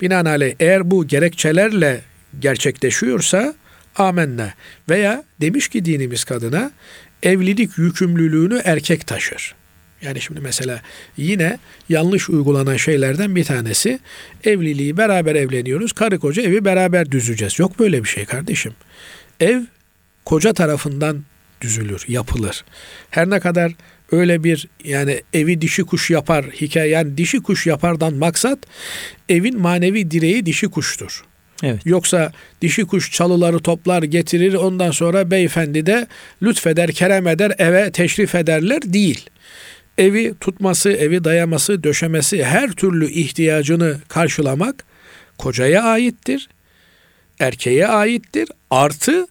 Binaenaleyh 0.00 0.54
eğer 0.60 0.90
bu 0.90 1.06
gerekçelerle 1.06 2.00
gerçekleşiyorsa 2.38 3.54
amenna 3.96 4.54
veya 4.88 5.24
demiş 5.40 5.68
ki 5.68 5.84
dinimiz 5.84 6.24
kadına 6.24 6.70
evlilik 7.22 7.78
yükümlülüğünü 7.78 8.60
erkek 8.64 9.06
taşır. 9.06 9.54
Yani 10.02 10.20
şimdi 10.20 10.40
mesela 10.40 10.82
yine 11.16 11.58
yanlış 11.88 12.30
uygulanan 12.30 12.76
şeylerden 12.76 13.36
bir 13.36 13.44
tanesi 13.44 13.98
evliliği 14.44 14.96
beraber 14.96 15.34
evleniyoruz. 15.34 15.92
Karı 15.92 16.18
koca 16.18 16.42
evi 16.42 16.64
beraber 16.64 17.12
düzeceğiz. 17.12 17.58
Yok 17.58 17.78
böyle 17.78 18.04
bir 18.04 18.08
şey 18.08 18.24
kardeşim. 18.24 18.72
Ev 19.40 19.60
koca 20.24 20.52
tarafından 20.52 21.24
düzülür, 21.60 22.04
yapılır. 22.08 22.64
Her 23.10 23.30
ne 23.30 23.40
kadar 23.40 23.72
öyle 24.12 24.44
bir 24.44 24.68
yani 24.84 25.22
evi 25.32 25.60
dişi 25.60 25.84
kuş 25.84 26.10
yapar 26.10 26.44
hikaye 26.44 26.88
yani 26.88 27.16
dişi 27.16 27.42
kuş 27.42 27.66
yapardan 27.66 28.14
maksat 28.14 28.58
evin 29.28 29.60
manevi 29.60 30.10
direği 30.10 30.46
dişi 30.46 30.68
kuştur. 30.68 31.24
Evet. 31.62 31.80
Yoksa 31.84 32.32
dişi 32.62 32.84
kuş 32.84 33.12
çalıları 33.12 33.58
toplar 33.58 34.02
getirir 34.02 34.54
ondan 34.54 34.90
sonra 34.90 35.30
beyefendi 35.30 35.86
de 35.86 36.06
lütfeder 36.42 36.92
kerem 36.92 37.26
eder 37.26 37.52
eve 37.58 37.92
teşrif 37.92 38.34
ederler 38.34 38.80
değil. 38.84 39.30
Evi 39.98 40.34
tutması, 40.40 40.90
evi 40.92 41.24
dayaması, 41.24 41.84
döşemesi 41.84 42.44
her 42.44 42.70
türlü 42.70 43.10
ihtiyacını 43.10 43.96
karşılamak 44.08 44.84
kocaya 45.38 45.82
aittir. 45.82 46.48
Erkeğe 47.40 47.86
aittir. 47.86 48.48
Artı 48.70 49.26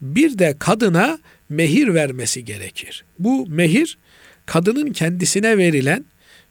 bir 0.00 0.38
de 0.38 0.56
kadına 0.58 1.18
mehir 1.48 1.94
vermesi 1.94 2.44
gerekir. 2.44 3.04
Bu 3.18 3.46
mehir 3.48 3.98
kadının 4.46 4.92
kendisine 4.92 5.58
verilen 5.58 6.04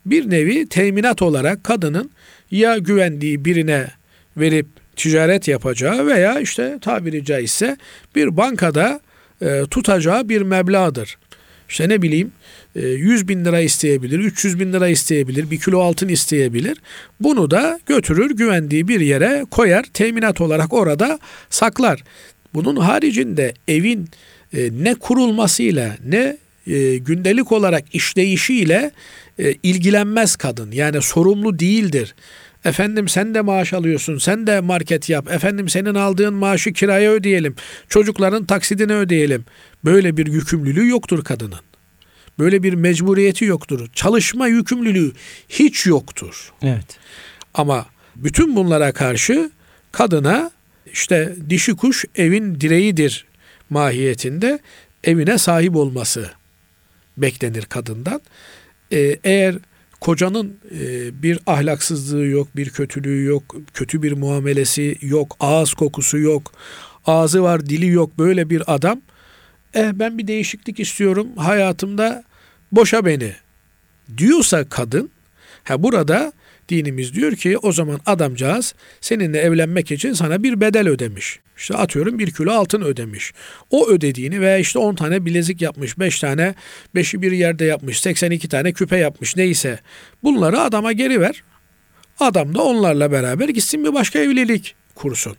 bir 0.06 0.30
nevi 0.30 0.70
teminat 0.70 1.22
olarak 1.22 1.64
kadının 1.64 2.12
ya 2.52 2.78
güvendiği 2.78 3.46
birine 3.46 3.88
verip 4.38 4.68
ticaret 4.96 5.48
yapacağı 5.48 6.08
veya 6.08 6.40
işte 6.40 6.78
tabiri 6.82 7.26
caizse 7.26 7.78
bir 8.16 8.38
bankada 8.38 9.02
e, 9.42 9.62
tutacağı 9.72 10.30
bir 10.30 10.42
meblağdır. 10.42 11.18
İşte 11.70 11.90
ne 11.90 12.02
bileyim 12.02 12.32
100 12.76 13.28
bin 13.28 13.46
lira 13.46 13.60
isteyebilir, 13.60 14.20
300 14.20 14.60
bin 14.60 14.74
lira 14.74 14.88
isteyebilir, 14.88 15.52
bir 15.52 15.60
kilo 15.60 15.80
altın 15.80 16.08
isteyebilir. 16.08 16.78
Bunu 17.20 17.52
da 17.52 17.80
götürür 17.86 18.32
güvendiği 18.32 18.88
bir 18.88 19.00
yere 19.00 19.46
koyar, 19.52 19.84
teminat 19.84 20.42
olarak 20.42 20.74
orada 20.74 21.20
saklar. 21.50 22.04
Bunun 22.54 22.76
haricinde 22.76 23.54
evin 23.68 24.10
e, 24.54 24.70
ne 24.84 24.96
kurulmasıyla 24.96 25.98
ne 26.06 26.38
e, 26.68 26.98
gündelik 26.98 27.52
olarak 27.52 27.96
işleyişiyle 27.96 28.92
e, 29.40 29.54
ilgilenmez 29.64 30.36
kadın. 30.36 30.72
Yani 30.72 31.02
sorumlu 31.02 31.60
değildir. 31.60 32.16
Efendim 32.66 33.10
sen 33.10 33.34
de 33.34 33.42
maaş 33.42 33.74
alıyorsun, 33.74 34.18
sen 34.18 34.48
de 34.48 34.60
market 34.60 35.10
yap. 35.10 35.32
Efendim 35.32 35.70
senin 35.70 35.96
aldığın 35.96 36.34
maaşı 36.34 36.74
kiraya 36.74 37.12
ödeyelim. 37.12 37.56
Çocukların 37.90 38.46
taksidini 38.46 38.94
ödeyelim. 38.94 39.46
Böyle 39.86 40.18
bir 40.18 40.28
yükümlülüğü 40.28 40.88
yoktur 40.88 41.24
kadının. 41.24 41.60
Böyle 42.42 42.64
bir 42.64 42.74
mecburiyeti 42.74 43.46
yoktur. 43.46 43.90
Çalışma 43.94 44.48
yükümlülüğü 44.48 45.12
hiç 45.50 45.86
yoktur. 45.86 46.54
Evet. 46.62 47.00
Ama 47.54 47.86
bütün 48.16 48.56
bunlara 48.56 48.92
karşı 48.92 49.52
kadına 49.92 50.52
işte 50.94 51.36
dişi 51.50 51.76
kuş 51.76 52.06
evin 52.16 52.62
direğidir 52.62 53.26
mahiyetinde 53.70 54.60
evine 55.04 55.38
sahip 55.38 55.76
olması 55.76 56.32
beklenir 57.18 57.66
kadından. 57.66 58.22
Ee, 58.92 59.18
eğer 59.24 59.56
kocanın 60.00 60.58
e, 60.80 61.24
bir 61.24 61.40
ahlaksızlığı 61.48 62.26
yok, 62.26 62.48
bir 62.56 62.70
kötülüğü 62.70 63.24
yok, 63.24 63.56
kötü 63.74 64.04
bir 64.04 64.12
muamelesi 64.12 64.98
yok, 65.02 65.36
ağız 65.40 65.74
kokusu 65.74 66.18
yok, 66.18 66.54
ağzı 67.06 67.44
var, 67.44 67.66
dili 67.66 67.88
yok 67.88 68.18
böyle 68.18 68.50
bir 68.50 68.74
adam, 68.76 69.02
eh 69.74 69.92
ben 69.94 70.18
bir 70.18 70.28
değişiklik 70.28 70.80
istiyorum 70.80 71.28
hayatımda 71.38 72.24
boşa 72.72 73.06
beni 73.06 73.34
diyorsa 74.18 74.70
kadın, 74.70 75.12
ha 75.64 75.84
burada 75.84 76.34
dinimiz 76.70 77.14
diyor 77.14 77.36
ki 77.36 77.58
o 77.58 77.72
zaman 77.72 78.00
adamcağız 78.06 78.76
seninle 79.02 79.40
evlenmek 79.40 79.92
için 79.92 80.14
sana 80.14 80.44
bir 80.44 80.62
bedel 80.62 80.88
ödemiş. 80.88 81.40
İşte 81.58 81.76
atıyorum 81.76 82.20
bir 82.20 82.32
kilo 82.32 82.52
altın 82.52 82.82
ödemiş. 82.82 83.34
O 83.70 83.90
ödediğini 83.90 84.42
veya 84.42 84.58
işte 84.58 84.80
10 84.80 84.96
tane 84.96 85.26
bilezik 85.26 85.62
yapmış, 85.62 86.00
5 86.00 86.20
tane, 86.20 86.56
5'i 86.96 87.22
bir 87.22 87.32
yerde 87.32 87.66
yapmış, 87.66 88.02
82 88.02 88.50
tane 88.50 88.72
küpe 88.72 88.98
yapmış 88.98 89.36
neyse. 89.36 89.80
Bunları 90.24 90.60
adama 90.60 90.92
geri 90.92 91.22
ver. 91.22 91.44
Adam 92.20 92.56
da 92.56 92.64
onlarla 92.64 93.12
beraber 93.12 93.50
gitsin 93.50 93.86
bir 93.86 93.94
başka 93.94 94.20
evlilik 94.20 94.76
kursun. 94.96 95.36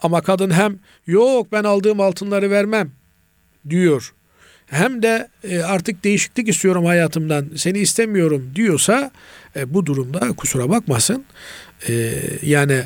Ama 0.00 0.20
kadın 0.20 0.50
hem 0.50 0.78
yok 1.06 1.52
ben 1.52 1.64
aldığım 1.64 2.00
altınları 2.00 2.50
vermem 2.50 2.92
diyor. 3.70 4.14
Hem 4.70 5.02
de 5.02 5.28
e, 5.44 5.62
artık 5.62 6.04
değişiklik 6.04 6.48
istiyorum 6.48 6.84
hayatımdan 6.84 7.50
seni 7.56 7.78
istemiyorum 7.78 8.50
diyorsa 8.54 9.10
e, 9.56 9.74
bu 9.74 9.86
durumda 9.86 10.28
kusura 10.36 10.70
bakmasın 10.70 11.24
e, 11.88 12.14
yani 12.42 12.82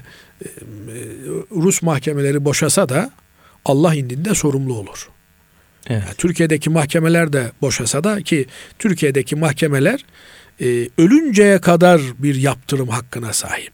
Rus 1.51 1.83
mahkemeleri 1.83 2.45
boşasa 2.45 2.89
da 2.89 3.11
Allah 3.65 3.95
indinde 3.95 4.35
sorumlu 4.35 4.75
olur. 4.75 5.09
Evet. 5.87 6.03
Yani 6.07 6.15
Türkiye'deki 6.19 6.71
mahkemeler 6.71 7.33
de 7.33 7.53
boşasa 7.63 8.05
da 8.05 8.23
ki 8.23 8.47
Türkiye'deki 8.79 9.37
mahkemeler 9.37 10.05
e, 10.61 10.89
ölünceye 10.99 11.61
kadar 11.61 12.01
bir 12.19 12.35
yaptırım 12.35 12.89
hakkına 12.89 13.33
sahip. 13.33 13.73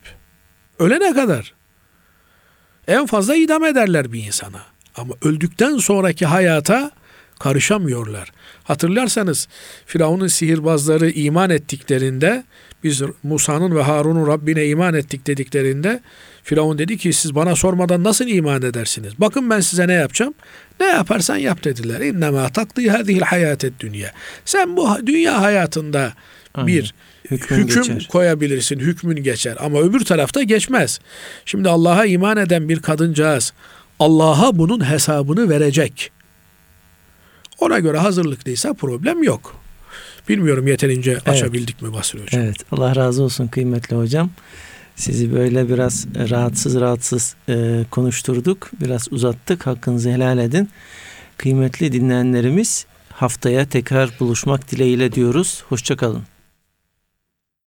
Ölene 0.79 1.15
kadar. 1.15 1.55
En 2.89 3.07
fazla 3.07 3.37
idam 3.37 3.65
ederler 3.65 4.13
bir 4.13 4.27
insana. 4.27 4.63
Ama 4.97 5.15
öldükten 5.23 5.77
sonraki 5.77 6.27
hayata 6.27 6.91
karışamıyorlar. 7.39 8.33
Hatırlarsanız 8.65 9.49
Firavun'un 9.87 10.27
sihirbazları 10.27 11.11
iman 11.11 11.51
ettiklerinde 11.51 12.45
biz 12.85 13.03
Musa'nın 13.23 13.77
ve 13.77 13.83
Harun'un 13.83 14.27
Rabbine 14.27 14.67
iman 14.67 14.95
ettik 14.95 15.27
dediklerinde 15.27 16.01
Firavun 16.43 16.79
dedi 16.79 16.97
ki 16.97 17.13
siz 17.13 17.35
bana 17.35 17.57
sormadan 17.57 18.05
nasıl 18.05 18.29
iman 18.29 18.63
edersiniz? 18.63 19.13
Bakın 19.19 19.51
ben 19.51 19.61
size 19.61 19.89
ne 19.89 19.93
yapacağım? 19.93 20.35
Ne 20.81 20.87
yaparsan 20.87 21.37
yap 21.37 21.65
dediler. 21.65 22.01
İnnemâ 22.01 22.49
takdî 22.49 22.91
hâzihil 22.91 23.21
hayâted 23.21 23.73
dünya. 23.81 24.13
Sen 24.45 24.77
bu 24.77 25.07
dünya 25.07 25.43
hayatında 25.43 26.13
Aynen. 26.55 26.67
bir 26.67 26.95
Hükmün 27.31 27.59
hüküm 27.59 27.83
geçer. 27.83 28.09
koyabilirsin, 28.11 28.79
hükmün 28.79 29.23
geçer. 29.23 29.57
Ama 29.61 29.81
öbür 29.81 30.05
tarafta 30.05 30.43
geçmez. 30.43 31.01
Şimdi 31.45 31.69
Allah'a 31.69 32.07
iman 32.07 32.37
eden 32.37 32.69
bir 32.69 32.79
kadıncağız 32.83 33.53
Allah'a 33.99 34.59
bunun 34.59 34.91
hesabını 34.91 35.49
verecek. 35.49 36.13
Ona 37.59 37.79
göre 37.79 37.99
hazırlıklıysa 37.99 38.75
problem 38.75 39.23
yok. 39.23 39.57
Bilmiyorum 40.29 40.67
yeterince 40.67 41.19
açabildik 41.27 41.83
mi 41.83 41.93
Basri 41.93 42.23
Hocam? 42.23 42.41
Evet 42.43 42.57
Allah 42.73 42.97
razı 42.97 43.23
olsun 43.23 43.47
kıymetli 43.47 43.97
hocam. 43.97 44.31
Sizi 44.97 45.35
böyle 45.35 45.69
biraz 45.69 46.07
rahatsız 46.31 46.81
rahatsız 46.81 47.35
e, 47.49 47.85
konuşturduk. 47.91 48.71
Biraz 48.81 49.13
uzattık. 49.13 49.67
Hakkınızı 49.67 50.11
helal 50.11 50.39
edin. 50.39 50.71
Kıymetli 51.37 51.93
dinleyenlerimiz 51.93 52.87
haftaya 53.13 53.69
tekrar 53.69 54.11
buluşmak 54.21 54.71
dileğiyle 54.71 55.13
diyoruz. 55.13 55.63
Hoşçakalın. 55.69 56.23